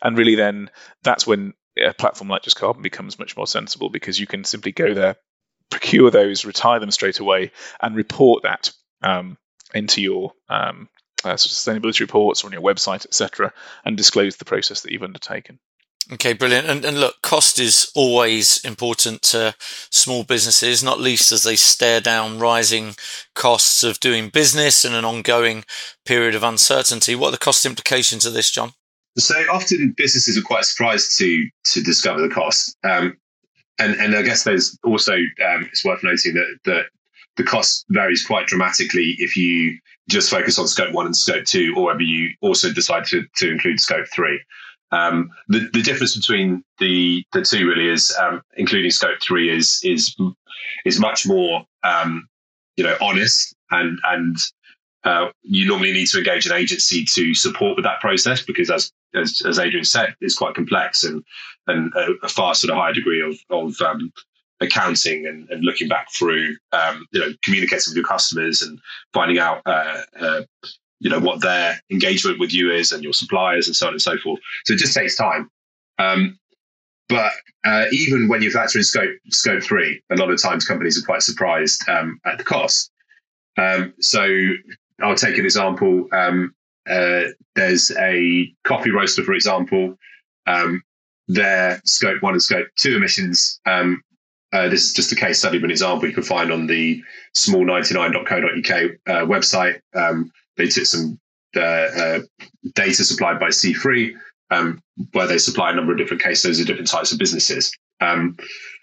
and 0.01 0.17
really 0.17 0.35
then 0.35 0.69
that's 1.03 1.25
when 1.25 1.53
a 1.77 1.93
platform 1.93 2.29
like 2.29 2.43
Just 2.43 2.57
Carbon 2.57 2.81
becomes 2.81 3.19
much 3.19 3.37
more 3.37 3.47
sensible 3.47 3.89
because 3.89 4.19
you 4.19 4.27
can 4.27 4.43
simply 4.43 4.71
go 4.71 4.93
there, 4.93 5.15
procure 5.73 6.11
those, 6.11 6.45
retire 6.45 6.79
them 6.79 6.91
straight 6.91 7.19
away, 7.19 7.51
and 7.81 7.95
report 7.95 8.43
that 8.43 8.71
um, 9.01 9.37
into 9.73 10.01
your 10.01 10.33
um, 10.49 10.87
uh, 11.23 11.33
sustainability 11.33 12.01
reports 12.01 12.43
or 12.43 12.47
on 12.47 12.53
your 12.53 12.61
website, 12.61 13.05
etc., 13.05 13.53
and 13.85 13.97
disclose 13.97 14.37
the 14.37 14.45
process 14.45 14.81
that 14.81 14.91
you've 14.91 15.03
undertaken. 15.03 15.59
Okay, 16.11 16.33
brilliant. 16.33 16.67
And, 16.67 16.83
and 16.83 16.99
look, 16.99 17.21
cost 17.21 17.59
is 17.59 17.89
always 17.95 18.63
important 18.65 19.21
to 19.23 19.55
small 19.89 20.23
businesses, 20.23 20.83
not 20.83 20.99
least 20.99 21.31
as 21.31 21.43
they 21.43 21.55
stare 21.55 22.01
down 22.01 22.39
rising 22.39 22.95
costs 23.35 23.83
of 23.83 24.01
doing 24.01 24.27
business 24.27 24.83
and 24.83 24.95
an 24.95 25.05
ongoing 25.05 25.63
period 26.05 26.35
of 26.35 26.43
uncertainty. 26.43 27.15
What 27.15 27.29
are 27.29 27.31
the 27.31 27.37
cost 27.37 27.65
implications 27.65 28.25
of 28.25 28.33
this, 28.33 28.51
John? 28.51 28.73
So 29.17 29.35
often 29.51 29.93
businesses 29.95 30.37
are 30.37 30.41
quite 30.41 30.65
surprised 30.65 31.17
to 31.19 31.47
to 31.73 31.83
discover 31.83 32.21
the 32.21 32.33
cost. 32.33 32.75
Um, 32.83 33.17
and, 33.79 33.95
and 33.95 34.15
I 34.15 34.21
guess 34.21 34.43
there's 34.43 34.77
also 34.83 35.13
um, 35.13 35.67
it's 35.71 35.83
worth 35.85 36.03
noting 36.03 36.35
that 36.35 36.57
that 36.65 36.85
the 37.35 37.43
cost 37.43 37.85
varies 37.89 38.25
quite 38.25 38.47
dramatically 38.47 39.15
if 39.17 39.35
you 39.35 39.77
just 40.09 40.29
focus 40.29 40.59
on 40.59 40.67
scope 40.67 40.93
one 40.93 41.05
and 41.05 41.15
scope 41.15 41.45
two, 41.45 41.73
or 41.75 41.85
whether 41.85 42.01
you 42.01 42.29
also 42.41 42.71
decide 42.71 43.05
to, 43.05 43.23
to 43.37 43.51
include 43.51 43.79
scope 43.79 44.05
three. 44.13 44.39
Um, 44.91 45.31
the, 45.47 45.69
the 45.73 45.81
difference 45.81 46.15
between 46.15 46.63
the 46.79 47.25
the 47.33 47.41
two 47.41 47.67
really 47.67 47.89
is 47.89 48.15
um, 48.21 48.41
including 48.57 48.91
scope 48.91 49.19
three 49.21 49.49
is 49.49 49.79
is 49.83 50.15
is 50.85 50.99
much 50.99 51.25
more 51.25 51.65
um, 51.83 52.27
you 52.75 52.83
know 52.83 52.95
honest 53.01 53.55
and 53.71 53.97
and 54.03 54.37
uh, 55.03 55.29
you 55.41 55.67
normally 55.67 55.91
need 55.91 56.07
to 56.07 56.17
engage 56.17 56.45
an 56.45 56.53
agency 56.53 57.03
to 57.03 57.33
support 57.33 57.75
with 57.75 57.85
that 57.85 57.99
process 57.99 58.41
because 58.41 58.69
as 58.69 58.91
as, 59.15 59.43
as 59.45 59.59
Adrian 59.59 59.85
said, 59.85 60.15
it's 60.21 60.35
quite 60.35 60.55
complex 60.55 61.03
and 61.03 61.23
and 61.67 61.93
a, 61.95 62.25
a 62.25 62.29
far 62.29 62.55
sort 62.55 62.71
of 62.71 62.77
higher 62.77 62.93
degree 62.93 63.21
of 63.21 63.37
of 63.49 63.79
um, 63.81 64.11
accounting 64.59 65.25
and, 65.27 65.49
and, 65.49 65.63
looking 65.63 65.87
back 65.87 66.07
through 66.13 66.55
um, 66.71 67.05
you 67.11 67.19
know 67.19 67.33
communicating 67.43 67.91
with 67.91 67.95
your 67.95 68.05
customers 68.05 68.61
and 68.61 68.79
finding 69.13 69.39
out 69.39 69.61
uh, 69.65 70.01
uh, 70.19 70.41
you 70.99 71.09
know 71.09 71.19
what 71.19 71.41
their 71.41 71.79
engagement 71.91 72.39
with 72.39 72.53
you 72.53 72.71
is 72.71 72.91
and 72.91 73.03
your 73.03 73.13
suppliers 73.13 73.67
and 73.67 73.75
so 73.75 73.87
on 73.87 73.93
and 73.93 74.01
so 74.01 74.17
forth. 74.17 74.39
So 74.65 74.73
it 74.73 74.79
just 74.79 74.93
takes 74.93 75.15
time. 75.15 75.49
Um, 75.99 76.39
but 77.09 77.33
uh, 77.65 77.85
even 77.91 78.27
when 78.27 78.41
you 78.41 78.51
factor 78.51 78.79
in 78.79 78.83
scope 78.83 79.11
scope 79.29 79.63
three, 79.63 80.01
a 80.11 80.15
lot 80.15 80.31
of 80.31 80.41
times 80.41 80.65
companies 80.65 80.97
are 80.97 81.05
quite 81.05 81.21
surprised 81.21 81.87
um, 81.89 82.19
at 82.25 82.37
the 82.37 82.43
cost. 82.43 82.89
Um, 83.57 83.93
so 83.99 84.25
I'll 85.01 85.15
take 85.15 85.37
an 85.37 85.45
example. 85.45 86.07
Um, 86.11 86.53
uh, 86.89 87.23
there's 87.55 87.91
a 87.97 88.53
coffee 88.63 88.91
roaster, 88.91 89.23
for 89.23 89.33
example. 89.33 89.97
Um, 90.45 90.81
their 91.27 91.81
scope 91.85 92.21
one 92.21 92.33
and 92.33 92.41
scope 92.41 92.67
two 92.77 92.95
emissions. 92.95 93.59
Um, 93.65 94.01
uh, 94.51 94.69
this 94.69 94.83
is 94.83 94.93
just 94.93 95.11
a 95.11 95.15
case 95.15 95.39
study 95.39 95.57
but 95.57 95.65
an 95.65 95.71
example 95.71 96.07
you 96.07 96.13
can 96.13 96.23
find 96.23 96.51
on 96.51 96.67
the 96.67 97.01
small99.co.uk 97.35 98.91
uh, 99.07 99.25
website. 99.25 99.79
Um, 99.95 100.31
they 100.57 100.67
took 100.67 100.85
some 100.85 101.19
uh, 101.55 101.59
uh, 101.59 102.19
data 102.75 103.03
supplied 103.03 103.39
by 103.39 103.47
C3, 103.47 104.13
um, 104.51 104.79
where 105.13 105.27
they 105.27 105.39
supply 105.39 105.71
a 105.71 105.75
number 105.75 105.91
of 105.91 105.97
different 105.97 106.21
cases 106.21 106.59
of 106.59 106.67
different 106.67 106.89
types 106.89 107.11
of 107.11 107.17
businesses. 107.17 107.75
Um, 107.99 108.37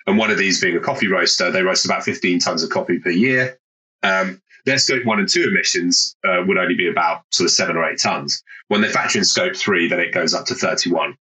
and 0.07 0.19
one 0.19 0.31
of 0.31 0.39
these 0.39 0.61
being 0.61 0.77
a 0.77 0.81
coffee 0.81 1.09
roaster, 1.09 1.51
they 1.51 1.63
roast 1.63 1.85
about 1.85 2.03
15 2.03 2.41
tons 2.41 2.65
of 2.65 2.71
coffee 2.71 2.99
per 2.99 3.11
year. 3.11 3.60
Um, 4.03 4.41
their 4.67 4.79
scope 4.79 5.05
one 5.05 5.19
and 5.19 5.29
two 5.29 5.49
emissions 5.49 6.17
uh, 6.25 6.43
would 6.47 6.59
only 6.59 6.75
be 6.75 6.89
about 6.89 7.23
sort 7.31 7.47
of 7.47 7.53
seven 7.53 7.77
or 7.77 7.89
eight 7.89 7.99
tons. 8.01 8.43
When 8.69 8.81
they 8.83 8.89
factor 8.89 9.19
in 9.19 9.25
scope 9.25 9.57
three, 9.57 9.89
then 9.89 10.01
it 10.01 10.13
goes 10.13 10.35
up 10.35 10.47
to 10.47 10.55
31. 10.55 11.17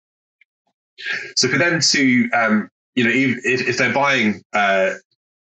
So 1.35 1.49
for 1.49 1.57
them 1.57 1.79
to, 1.81 2.29
um, 2.31 2.69
you 2.95 3.03
know, 3.03 3.11
if, 3.13 3.67
if 3.67 3.77
they're 3.77 3.93
buying 3.93 4.41
uh, 4.53 4.93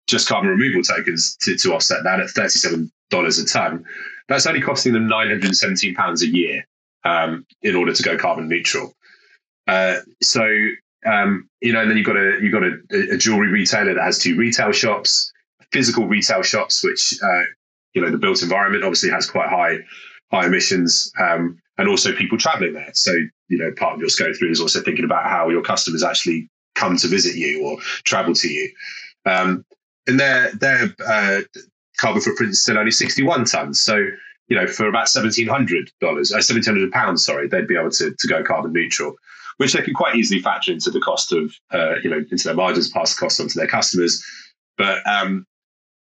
just 0.08 0.28
carbon 0.28 0.50
removal 0.50 0.82
tokens 0.82 1.38
to, 1.42 1.56
to 1.58 1.74
offset 1.74 2.04
that 2.04 2.20
at 2.20 2.28
$37 2.28 2.90
a 3.12 3.46
ton, 3.46 3.86
that's 4.28 4.48
only 4.48 4.62
costing 4.62 4.94
them 4.94 5.08
£917 5.08 6.22
a 6.22 6.28
year 6.28 6.66
um, 7.04 7.46
in 7.62 7.76
order 7.76 7.94
to 7.94 8.04
go 8.04 8.18
carbon 8.18 8.50
neutral. 8.50 8.94
Uh, 9.68 9.98
so, 10.22 10.48
um, 11.06 11.48
you 11.62 11.74
know, 11.74 11.82
and 11.82 11.90
then 11.90 11.98
you've 11.98 12.06
got 12.06 12.18
a 12.18 12.40
you've 12.42 12.52
got 12.52 12.64
a, 12.64 13.14
a, 13.14 13.18
jewelry 13.18 13.50
retailer 13.50 13.94
that 13.94 14.04
has 14.04 14.20
two 14.20 14.36
retail 14.36 14.72
shops, 14.72 15.32
physical 15.76 16.08
retail 16.08 16.42
shops, 16.42 16.82
which 16.86 17.14
uh, 17.22 17.42
you 17.94 18.02
know 18.02 18.10
the 18.10 18.18
built 18.18 18.42
environment 18.42 18.86
obviously 18.86 19.10
has 19.10 19.30
quite 19.30 19.50
high 19.50 19.80
high 20.32 20.46
emissions, 20.46 21.12
um, 21.20 21.60
and 21.78 21.90
also 21.90 22.16
people 22.16 22.38
traveling 22.38 22.74
there. 22.74 22.92
So, 22.94 23.12
you 23.50 23.58
know, 23.58 23.72
part 23.76 23.96
of 23.96 24.00
your 24.00 24.10
scope 24.10 24.36
three 24.38 24.52
is 24.52 24.62
also 24.62 24.82
thinking 24.82 25.06
about 25.06 25.30
how 25.30 25.50
your 25.50 25.62
customers 25.62 26.02
actually 26.02 26.50
come 26.76 26.96
to 26.98 27.08
visit 27.08 27.36
you 27.36 27.66
or 27.66 27.78
travel 28.06 28.34
to 28.34 28.48
you. 28.48 28.72
Um, 29.26 29.66
and 30.08 30.18
their 30.18 30.52
their 30.54 30.96
uh, 31.06 31.42
carbon 31.98 32.22
footprint 32.22 32.52
is 32.52 32.62
still 32.62 32.78
only 32.78 32.92
61 32.92 33.46
tons. 33.46 33.82
So, 33.82 33.98
you 34.48 34.56
know, 34.56 34.68
for 34.68 34.88
about 34.88 35.08
$1,700, 35.08 35.88
uh, 36.04 36.08
1,700 36.08 36.92
pounds, 36.92 37.26
sorry, 37.26 37.48
they'd 37.48 37.68
be 37.68 37.78
able 37.78 37.92
to, 37.92 38.14
to 38.18 38.28
go 38.28 38.44
carbon 38.44 38.72
neutral, 38.72 39.16
which 39.58 39.74
they 39.74 39.82
can 39.82 39.94
quite 39.94 40.16
easily 40.16 40.42
factor 40.42 40.72
into 40.72 40.92
the 40.92 41.02
cost 41.02 41.34
of, 41.34 41.54
uh, 41.74 41.96
you 42.04 42.10
know, 42.10 42.24
into 42.32 42.44
their 42.44 42.54
margins, 42.54 42.90
pass 42.90 43.16
the 43.16 43.20
cost 43.20 43.42
on 43.42 43.48
to 43.48 43.58
their 43.58 43.68
customers. 43.68 44.24
But, 44.78 45.00
um, 45.08 45.46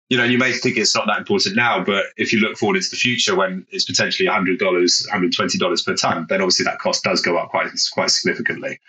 you 0.09 0.17
know, 0.17 0.23
you 0.23 0.37
may 0.37 0.51
think 0.51 0.77
it's 0.77 0.95
not 0.95 1.07
that 1.07 1.17
important 1.17 1.55
now, 1.55 1.83
but 1.83 2.05
if 2.17 2.31
you 2.31 2.39
look 2.39 2.57
forward 2.57 2.77
into 2.77 2.91
the 2.91 2.95
future 2.95 3.35
when 3.35 3.65
it's 3.71 3.85
potentially 3.85 4.29
$100, 4.29 4.59
$120 4.59 5.85
per 5.85 5.95
ton, 5.95 6.25
then 6.29 6.41
obviously 6.41 6.63
that 6.65 6.79
cost 6.79 7.03
does 7.03 7.21
go 7.21 7.37
up 7.37 7.49
quite, 7.49 7.69
quite 7.93 8.11
significantly. 8.11 8.79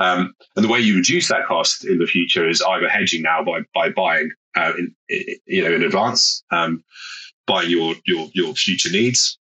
Um, 0.00 0.34
and 0.56 0.64
the 0.64 0.68
way 0.68 0.80
you 0.80 0.96
reduce 0.96 1.28
that 1.28 1.46
cost 1.46 1.84
in 1.84 1.98
the 1.98 2.06
future 2.06 2.48
is 2.48 2.62
either 2.62 2.88
hedging 2.88 3.22
now 3.22 3.44
by 3.44 3.60
by 3.74 3.90
buying 3.90 4.30
uh, 4.56 4.72
in, 4.78 4.94
you 5.46 5.62
know 5.62 5.74
in 5.74 5.82
advance, 5.82 6.42
um, 6.50 6.82
buying 7.46 7.70
your 7.70 7.94
your 8.06 8.28
your 8.32 8.54
future 8.54 8.90
needs, 8.90 9.38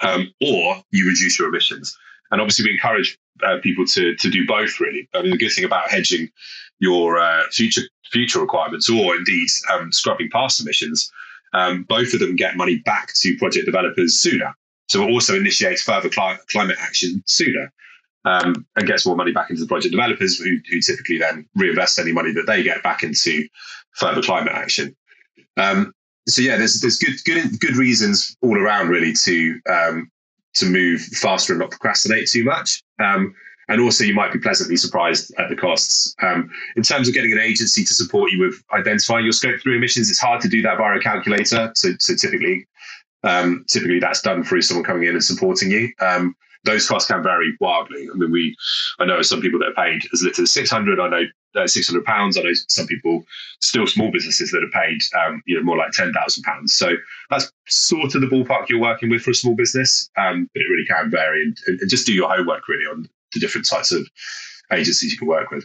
um, 0.00 0.32
or 0.40 0.82
you 0.90 1.06
reduce 1.06 1.38
your 1.38 1.48
emissions. 1.48 1.96
And 2.30 2.40
obviously, 2.40 2.64
we 2.64 2.72
encourage 2.72 3.18
uh, 3.44 3.58
people 3.62 3.86
to 3.86 4.14
to 4.16 4.30
do 4.30 4.46
both. 4.46 4.80
Really, 4.80 5.08
I 5.14 5.22
mean, 5.22 5.30
the 5.30 5.38
good 5.38 5.52
thing 5.52 5.64
about 5.64 5.90
hedging 5.90 6.30
your 6.78 7.18
uh, 7.18 7.42
future 7.50 7.82
future 8.10 8.40
requirements, 8.40 8.88
or 8.88 9.16
indeed 9.16 9.48
um, 9.72 9.92
scrubbing 9.92 10.30
past 10.30 10.60
emissions, 10.60 11.10
um, 11.52 11.84
both 11.88 12.14
of 12.14 12.20
them 12.20 12.36
get 12.36 12.56
money 12.56 12.78
back 12.78 13.12
to 13.20 13.36
project 13.36 13.66
developers 13.66 14.18
sooner. 14.18 14.54
So 14.88 15.02
it 15.02 15.10
also 15.10 15.34
initiates 15.36 15.82
further 15.82 16.08
cli- 16.08 16.38
climate 16.50 16.78
action 16.80 17.22
sooner 17.26 17.70
um, 18.24 18.66
and 18.76 18.86
gets 18.86 19.06
more 19.06 19.16
money 19.16 19.32
back 19.32 19.50
into 19.50 19.62
the 19.62 19.68
project 19.68 19.92
developers, 19.92 20.38
who, 20.38 20.56
who, 20.70 20.80
typically 20.80 21.18
then 21.18 21.46
reinvest 21.54 21.98
any 21.98 22.12
money 22.12 22.32
that 22.32 22.46
they 22.46 22.62
get 22.62 22.82
back 22.82 23.02
into 23.02 23.46
further 23.92 24.22
climate 24.22 24.54
action. 24.54 24.96
Um, 25.56 25.92
so 26.26 26.42
yeah, 26.42 26.56
there's 26.56 26.80
there's 26.80 26.98
good 26.98 27.16
good 27.24 27.58
good 27.60 27.76
reasons 27.76 28.36
all 28.42 28.58
around 28.58 28.88
really 28.88 29.14
to 29.24 29.60
um, 29.70 30.10
to 30.54 30.66
move 30.66 31.00
faster 31.00 31.52
and 31.52 31.60
not 31.60 31.70
procrastinate 31.70 32.28
too 32.28 32.44
much. 32.44 32.82
Um, 32.98 33.34
and 33.68 33.82
also, 33.82 34.02
you 34.02 34.14
might 34.14 34.32
be 34.32 34.38
pleasantly 34.38 34.76
surprised 34.76 35.32
at 35.38 35.50
the 35.50 35.56
costs. 35.56 36.14
Um, 36.22 36.50
in 36.76 36.82
terms 36.82 37.06
of 37.06 37.12
getting 37.12 37.32
an 37.32 37.38
agency 37.38 37.84
to 37.84 37.94
support 37.94 38.32
you 38.32 38.40
with 38.40 38.62
identifying 38.72 39.24
your 39.24 39.32
scope 39.32 39.60
three 39.60 39.76
emissions, 39.76 40.10
it's 40.10 40.20
hard 40.20 40.40
to 40.40 40.48
do 40.48 40.62
that 40.62 40.78
via 40.78 40.96
a 40.96 41.00
calculator. 41.00 41.70
So, 41.74 41.90
so 41.98 42.14
typically, 42.14 42.66
um, 43.24 43.66
typically 43.68 43.98
that's 43.98 44.22
done 44.22 44.42
through 44.42 44.62
someone 44.62 44.84
coming 44.84 45.04
in 45.04 45.10
and 45.10 45.22
supporting 45.22 45.70
you. 45.70 45.92
Um, 46.00 46.34
those 46.64 46.88
costs 46.88 47.10
can 47.10 47.22
vary 47.22 47.56
wildly. 47.60 48.08
I 48.12 48.16
mean, 48.16 48.30
we, 48.30 48.56
I 48.98 49.04
know 49.04 49.22
some 49.22 49.40
people 49.40 49.58
that 49.60 49.70
are 49.70 49.84
paid 49.84 50.02
as 50.12 50.22
little 50.22 50.42
as 50.42 50.52
600. 50.52 51.00
I 51.00 51.08
know 51.08 51.22
uh, 51.54 51.66
600 51.66 52.04
pounds. 52.04 52.36
I 52.36 52.42
know 52.42 52.52
some 52.68 52.86
people, 52.86 53.24
still 53.60 53.86
small 53.86 54.10
businesses 54.10 54.50
that 54.50 54.62
are 54.62 54.70
paid, 54.70 55.00
um, 55.18 55.42
you 55.46 55.56
know, 55.56 55.62
more 55.62 55.76
like 55.76 55.92
10,000 55.92 56.42
pounds. 56.42 56.74
So 56.74 56.94
that's 57.30 57.50
sort 57.68 58.14
of 58.14 58.20
the 58.20 58.26
ballpark 58.26 58.68
you're 58.68 58.80
working 58.80 59.10
with 59.10 59.22
for 59.22 59.30
a 59.30 59.34
small 59.34 59.54
business. 59.54 60.10
Um, 60.16 60.48
but 60.52 60.60
it 60.60 60.66
really 60.70 60.86
can 60.86 61.10
vary 61.10 61.42
and, 61.42 61.56
and 61.80 61.90
just 61.90 62.06
do 62.06 62.12
your 62.12 62.28
homework 62.28 62.68
really 62.68 62.84
on 62.84 63.08
the 63.32 63.40
different 63.40 63.68
types 63.68 63.92
of 63.92 64.06
agencies 64.72 65.12
you 65.12 65.18
can 65.18 65.28
work 65.28 65.50
with. 65.50 65.64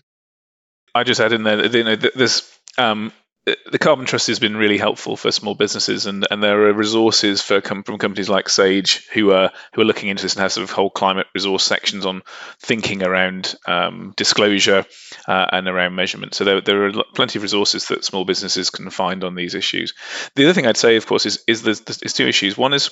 I 0.95 1.03
just 1.03 1.19
add 1.19 1.33
in 1.33 1.43
there, 1.43 1.65
you 1.65 1.83
know, 1.83 1.95
there's 1.95 2.47
um, 2.77 3.11
the 3.45 3.77
Carbon 3.77 4.05
Trust 4.05 4.27
has 4.27 4.39
been 4.39 4.55
really 4.55 4.77
helpful 4.77 5.17
for 5.17 5.29
small 5.29 5.53
businesses, 5.53 6.05
and, 6.05 6.25
and 6.31 6.41
there 6.41 6.67
are 6.67 6.73
resources 6.73 7.41
for 7.41 7.59
from 7.61 7.83
companies 7.83 8.29
like 8.29 8.47
Sage 8.47 9.05
who 9.09 9.31
are 9.31 9.51
who 9.73 9.81
are 9.81 9.85
looking 9.85 10.07
into 10.07 10.23
this 10.23 10.35
and 10.35 10.41
have 10.41 10.53
sort 10.53 10.63
of 10.63 10.71
whole 10.71 10.89
climate 10.89 11.27
resource 11.35 11.63
sections 11.65 12.05
on 12.05 12.21
thinking 12.59 13.03
around 13.03 13.53
um, 13.67 14.13
disclosure 14.15 14.85
uh, 15.27 15.45
and 15.51 15.67
around 15.67 15.95
measurement. 15.95 16.33
So 16.35 16.45
there, 16.45 16.61
there 16.61 16.85
are 16.85 17.03
plenty 17.13 17.37
of 17.37 17.43
resources 17.43 17.87
that 17.87 18.05
small 18.05 18.23
businesses 18.23 18.69
can 18.69 18.89
find 18.89 19.25
on 19.25 19.35
these 19.35 19.55
issues. 19.55 19.93
The 20.35 20.45
other 20.45 20.53
thing 20.53 20.65
I'd 20.65 20.77
say, 20.77 20.95
of 20.95 21.05
course, 21.05 21.25
is 21.25 21.43
is 21.45 21.63
there's, 21.63 21.81
there's 21.81 22.13
two 22.13 22.27
issues. 22.27 22.57
One 22.57 22.73
is 22.73 22.91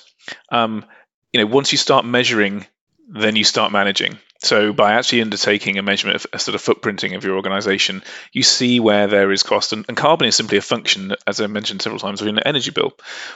um, 0.51 0.83
you 1.31 1.39
know 1.39 1.45
once 1.45 1.71
you 1.71 1.77
start 1.77 2.05
measuring 2.05 2.65
then 3.11 3.35
you 3.35 3.43
start 3.43 3.71
managing. 3.71 4.17
So 4.43 4.73
by 4.73 4.93
actually 4.93 5.21
undertaking 5.21 5.77
a 5.77 5.83
measurement 5.83 6.15
of 6.15 6.27
a 6.33 6.39
sort 6.39 6.55
of 6.55 6.63
footprinting 6.63 7.15
of 7.15 7.23
your 7.23 7.35
organization, 7.35 8.01
you 8.31 8.41
see 8.41 8.79
where 8.79 9.05
there 9.05 9.31
is 9.31 9.43
cost. 9.43 9.71
And, 9.71 9.85
and, 9.87 9.95
carbon 9.95 10.27
is 10.27 10.35
simply 10.35 10.57
a 10.57 10.61
function, 10.61 11.13
as 11.27 11.39
I 11.39 11.45
mentioned 11.45 11.83
several 11.83 11.99
times, 11.99 12.21
of 12.21 12.27
your 12.27 12.39
energy 12.43 12.71
bill. 12.71 12.93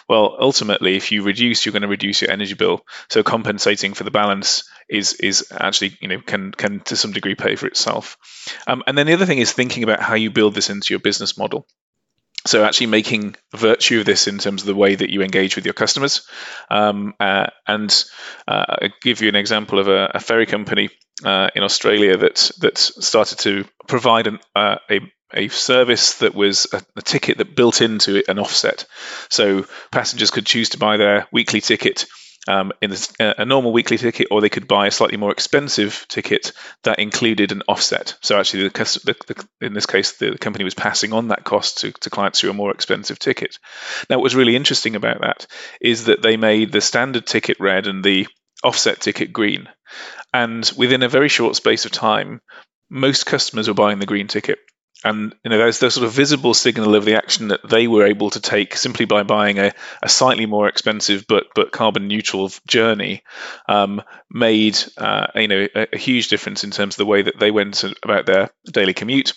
Well, 0.09 0.35
ultimately, 0.39 0.95
if 0.95 1.11
you 1.11 1.21
reduce, 1.21 1.63
you're 1.63 1.73
going 1.73 1.83
to 1.83 1.87
reduce 1.87 2.21
your 2.21 2.31
energy 2.31 2.55
bill. 2.55 2.83
So 3.09 3.21
compensating 3.21 3.93
for 3.93 4.03
the 4.03 4.11
balance 4.11 4.67
is 4.89 5.13
is 5.13 5.51
actually, 5.51 5.95
you 6.01 6.07
know, 6.07 6.21
can 6.21 6.51
can 6.51 6.79
to 6.81 6.95
some 6.95 7.11
degree 7.11 7.35
pay 7.35 7.55
for 7.55 7.67
itself. 7.67 8.17
Um, 8.65 8.81
and 8.87 8.97
then 8.97 9.05
the 9.05 9.13
other 9.13 9.27
thing 9.27 9.39
is 9.39 9.51
thinking 9.51 9.83
about 9.83 10.01
how 10.01 10.15
you 10.15 10.31
build 10.31 10.55
this 10.55 10.71
into 10.71 10.91
your 10.93 11.01
business 11.01 11.37
model. 11.37 11.67
So 12.45 12.63
actually 12.63 12.87
making 12.87 13.35
virtue 13.55 13.99
of 13.99 14.05
this 14.05 14.27
in 14.27 14.37
terms 14.37 14.61
of 14.61 14.67
the 14.67 14.75
way 14.75 14.95
that 14.95 15.09
you 15.09 15.21
engage 15.21 15.55
with 15.55 15.65
your 15.65 15.73
customers. 15.73 16.27
Um, 16.69 17.13
uh, 17.19 17.47
and 17.67 18.05
uh, 18.47 18.65
I'll 18.81 18.89
give 19.01 19.21
you 19.21 19.29
an 19.29 19.35
example 19.35 19.79
of 19.79 19.87
a, 19.87 20.11
a 20.15 20.19
ferry 20.19 20.45
company 20.45 20.89
uh, 21.23 21.49
in 21.55 21.63
Australia 21.63 22.17
that 22.17 22.51
that 22.59 22.77
started 22.77 23.39
to 23.39 23.65
provide 23.87 24.27
an, 24.27 24.39
uh, 24.55 24.77
a 24.89 24.99
a 25.33 25.47
service 25.49 26.19
that 26.19 26.35
was 26.35 26.67
a, 26.71 26.81
a, 26.95 27.01
ticket 27.01 27.39
that 27.39 27.55
built 27.55 27.81
into 27.81 28.17
it 28.17 28.27
an 28.27 28.39
offset. 28.39 28.85
So 29.29 29.65
passengers 29.91 30.31
could 30.31 30.45
choose 30.45 30.69
to 30.69 30.77
buy 30.77 30.97
their 30.97 31.27
weekly 31.31 31.61
ticket 31.61 32.05
um, 32.47 32.71
in 32.81 32.91
a, 32.91 33.35
a, 33.39 33.45
normal 33.45 33.73
weekly 33.73 33.97
ticket, 33.97 34.27
or 34.31 34.41
they 34.41 34.49
could 34.49 34.67
buy 34.67 34.87
a 34.87 34.91
slightly 34.91 35.17
more 35.17 35.31
expensive 35.31 36.05
ticket 36.07 36.51
that 36.83 36.99
included 36.99 37.51
an 37.51 37.63
offset. 37.67 38.15
So 38.21 38.39
actually, 38.39 38.69
the, 38.69 39.01
the, 39.05 39.33
the, 39.33 39.65
in 39.65 39.73
this 39.73 39.85
case, 39.85 40.13
the 40.13 40.37
company 40.37 40.63
was 40.63 40.73
passing 40.73 41.13
on 41.13 41.29
that 41.29 41.43
cost 41.43 41.79
to, 41.79 41.91
to 41.91 42.09
clients 42.09 42.39
through 42.39 42.51
a 42.51 42.53
more 42.53 42.71
expensive 42.71 43.19
ticket. 43.19 43.57
Now, 44.09 44.17
what 44.17 44.23
was 44.23 44.35
really 44.35 44.55
interesting 44.55 44.95
about 44.95 45.21
that 45.21 45.47
is 45.81 46.05
that 46.05 46.21
they 46.21 46.37
made 46.37 46.71
the 46.71 46.81
standard 46.81 47.25
ticket 47.25 47.57
red 47.59 47.87
and 47.87 48.03
the 48.03 48.27
offset 48.63 48.99
ticket 48.99 49.33
green. 49.33 49.67
And 50.33 50.69
within 50.77 51.03
a 51.03 51.09
very 51.09 51.29
short 51.29 51.55
space 51.55 51.85
of 51.85 51.91
time, 51.91 52.41
most 52.89 53.25
customers 53.25 53.67
were 53.67 53.73
buying 53.73 53.99
the 53.99 54.05
green 54.05 54.27
ticket 54.27 54.59
and 55.03 55.35
you 55.43 55.49
know 55.49 55.57
there's 55.57 55.79
the 55.79 55.91
sort 55.91 56.05
of 56.05 56.13
visible 56.13 56.53
signal 56.53 56.95
of 56.95 57.05
the 57.05 57.15
action 57.15 57.49
that 57.49 57.67
they 57.67 57.87
were 57.87 58.05
able 58.05 58.29
to 58.29 58.39
take 58.39 58.75
simply 58.75 59.05
by 59.05 59.23
buying 59.23 59.59
a, 59.59 59.71
a 60.01 60.09
slightly 60.09 60.45
more 60.45 60.67
expensive 60.67 61.25
but 61.27 61.47
but 61.55 61.71
carbon 61.71 62.07
neutral 62.07 62.51
journey 62.67 63.23
um, 63.67 64.01
made 64.29 64.77
uh, 64.97 65.27
you 65.35 65.47
know 65.47 65.67
a, 65.75 65.87
a, 65.93 65.97
huge 65.97 66.29
difference 66.29 66.63
in 66.63 66.71
terms 66.71 66.95
of 66.95 66.97
the 66.97 67.05
way 67.05 67.21
that 67.21 67.39
they 67.39 67.51
went 67.51 67.83
about 68.03 68.25
their 68.25 68.49
daily 68.71 68.93
commute 68.93 69.33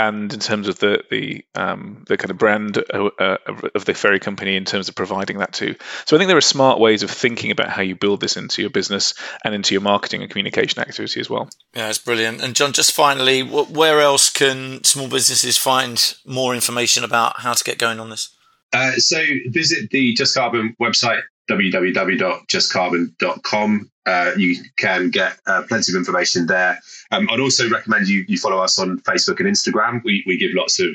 and 0.00 0.32
in 0.32 0.40
terms 0.40 0.66
of 0.66 0.78
the 0.78 1.04
the 1.10 1.44
um, 1.54 2.04
the 2.08 2.16
kind 2.16 2.30
of 2.30 2.38
brand 2.38 2.78
uh, 2.78 3.10
uh, 3.18 3.36
of 3.74 3.84
the 3.84 3.92
ferry 3.92 4.18
company 4.18 4.56
in 4.56 4.64
terms 4.64 4.88
of 4.88 4.94
providing 4.94 5.38
that 5.38 5.52
too. 5.52 5.76
So 6.06 6.16
I 6.16 6.18
think 6.18 6.28
there 6.28 6.38
are 6.38 6.42
smart 6.42 6.80
ways 6.80 7.02
of 7.02 7.10
thinking 7.10 7.50
about 7.50 7.68
how 7.68 7.82
you 7.82 7.94
build 7.94 8.20
this 8.20 8.36
into 8.36 8.62
your 8.62 8.70
business 8.70 9.14
and 9.44 9.54
into 9.54 9.74
your 9.74 9.82
marketing 9.82 10.22
and 10.22 10.30
communication 10.30 10.80
activity 10.80 11.20
as 11.20 11.28
well. 11.28 11.50
Yeah, 11.74 11.88
it's 11.90 11.98
brilliant. 11.98 12.42
And 12.42 12.56
John, 12.56 12.72
just 12.72 12.92
finally, 12.92 13.42
where 13.42 14.00
else 14.00 14.30
can 14.30 14.82
small 14.84 15.08
businesses 15.08 15.58
find 15.58 16.14
more 16.24 16.54
information 16.54 17.04
about 17.04 17.40
how 17.40 17.52
to 17.52 17.62
get 17.62 17.78
going 17.78 18.00
on 18.00 18.08
this? 18.08 18.34
Uh, 18.72 18.92
so 18.92 19.22
visit 19.48 19.90
the 19.90 20.14
Just 20.14 20.34
Carbon 20.34 20.76
website 20.80 21.20
www.justcarbon.com. 21.50 23.90
Uh, 24.06 24.30
you 24.36 24.56
can 24.76 25.10
get 25.10 25.38
uh, 25.46 25.62
plenty 25.68 25.92
of 25.92 25.96
information 25.96 26.46
there. 26.46 26.80
Um, 27.10 27.28
I'd 27.30 27.40
also 27.40 27.68
recommend 27.68 28.08
you, 28.08 28.24
you 28.28 28.38
follow 28.38 28.58
us 28.58 28.78
on 28.78 29.00
Facebook 29.00 29.40
and 29.40 29.48
Instagram. 29.48 30.00
We, 30.04 30.22
we 30.26 30.38
give 30.38 30.52
lots 30.54 30.80
of 30.80 30.88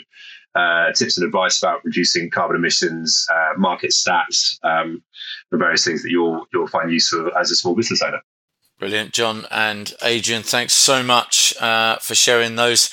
uh, 0.55 0.91
tips 0.93 1.17
and 1.17 1.25
advice 1.25 1.61
about 1.61 1.83
reducing 1.83 2.29
carbon 2.29 2.55
emissions, 2.55 3.27
uh, 3.31 3.49
market 3.57 3.91
stats, 3.91 4.57
um, 4.63 5.03
and 5.51 5.59
various 5.59 5.83
things 5.83 6.01
that 6.01 6.09
you'll 6.09 6.45
you'll 6.53 6.67
find 6.67 6.91
useful 6.91 7.29
as 7.37 7.51
a 7.51 7.55
small 7.55 7.75
business 7.75 8.01
owner. 8.01 8.21
Brilliant, 8.77 9.13
John 9.13 9.45
and 9.51 9.93
Adrian. 10.03 10.43
Thanks 10.43 10.73
so 10.73 11.01
much 11.01 11.55
uh, 11.61 11.95
for 12.01 12.13
sharing 12.13 12.57
those 12.57 12.89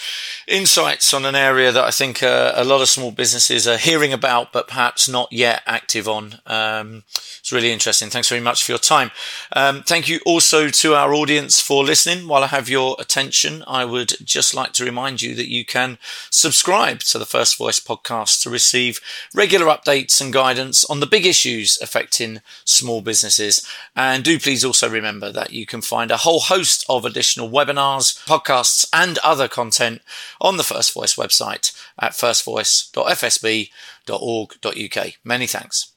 insights 0.46 1.12
on 1.12 1.24
an 1.24 1.34
area 1.34 1.72
that 1.72 1.82
I 1.82 1.90
think 1.90 2.22
uh, 2.22 2.52
a 2.54 2.62
lot 2.62 2.80
of 2.80 2.88
small 2.88 3.10
businesses 3.10 3.66
are 3.66 3.78
hearing 3.78 4.12
about, 4.12 4.52
but 4.52 4.68
perhaps 4.68 5.08
not 5.08 5.32
yet 5.32 5.62
active 5.66 6.06
on. 6.06 6.38
Um, 6.46 7.02
it's 7.40 7.50
really 7.50 7.72
interesting. 7.72 8.10
Thanks 8.10 8.28
very 8.28 8.40
much 8.40 8.62
for 8.62 8.70
your 8.70 8.78
time. 8.78 9.10
Um, 9.56 9.82
thank 9.82 10.08
you 10.08 10.20
also 10.24 10.68
to 10.68 10.94
our 10.94 11.12
audience 11.12 11.60
for 11.60 11.82
listening. 11.82 12.28
While 12.28 12.44
I 12.44 12.48
have 12.48 12.68
your 12.68 12.94
attention, 13.00 13.64
I 13.66 13.84
would 13.84 14.14
just 14.22 14.54
like 14.54 14.72
to 14.74 14.84
remind 14.84 15.20
you 15.20 15.34
that 15.34 15.50
you 15.50 15.64
can 15.64 15.98
subscribe 16.30 17.00
to 17.00 17.18
the 17.18 17.26
First 17.26 17.58
Voice 17.58 17.80
podcast 17.80 18.40
to 18.42 18.50
receive 18.50 19.00
regular 19.34 19.66
updates 19.66 20.20
and 20.20 20.32
guidance 20.32 20.84
on 20.84 21.00
the 21.00 21.06
big 21.06 21.26
issues 21.26 21.76
affecting 21.82 22.40
small 22.64 23.00
businesses. 23.00 23.66
And 23.96 24.22
do 24.22 24.38
please 24.38 24.64
also 24.64 24.88
remember 24.88 25.32
that 25.32 25.52
you 25.52 25.66
can 25.72 25.80
find 25.80 26.10
a 26.10 26.18
whole 26.18 26.40
host 26.40 26.84
of 26.86 27.06
additional 27.06 27.48
webinars, 27.48 28.22
podcasts, 28.26 28.86
and 28.92 29.16
other 29.24 29.48
content 29.48 30.02
on 30.38 30.58
the 30.58 30.62
First 30.62 30.92
Voice 30.92 31.14
website 31.14 31.72
at 31.98 32.12
firstvoice.fsb.org.uk. 32.12 35.12
Many 35.24 35.46
thanks. 35.46 35.92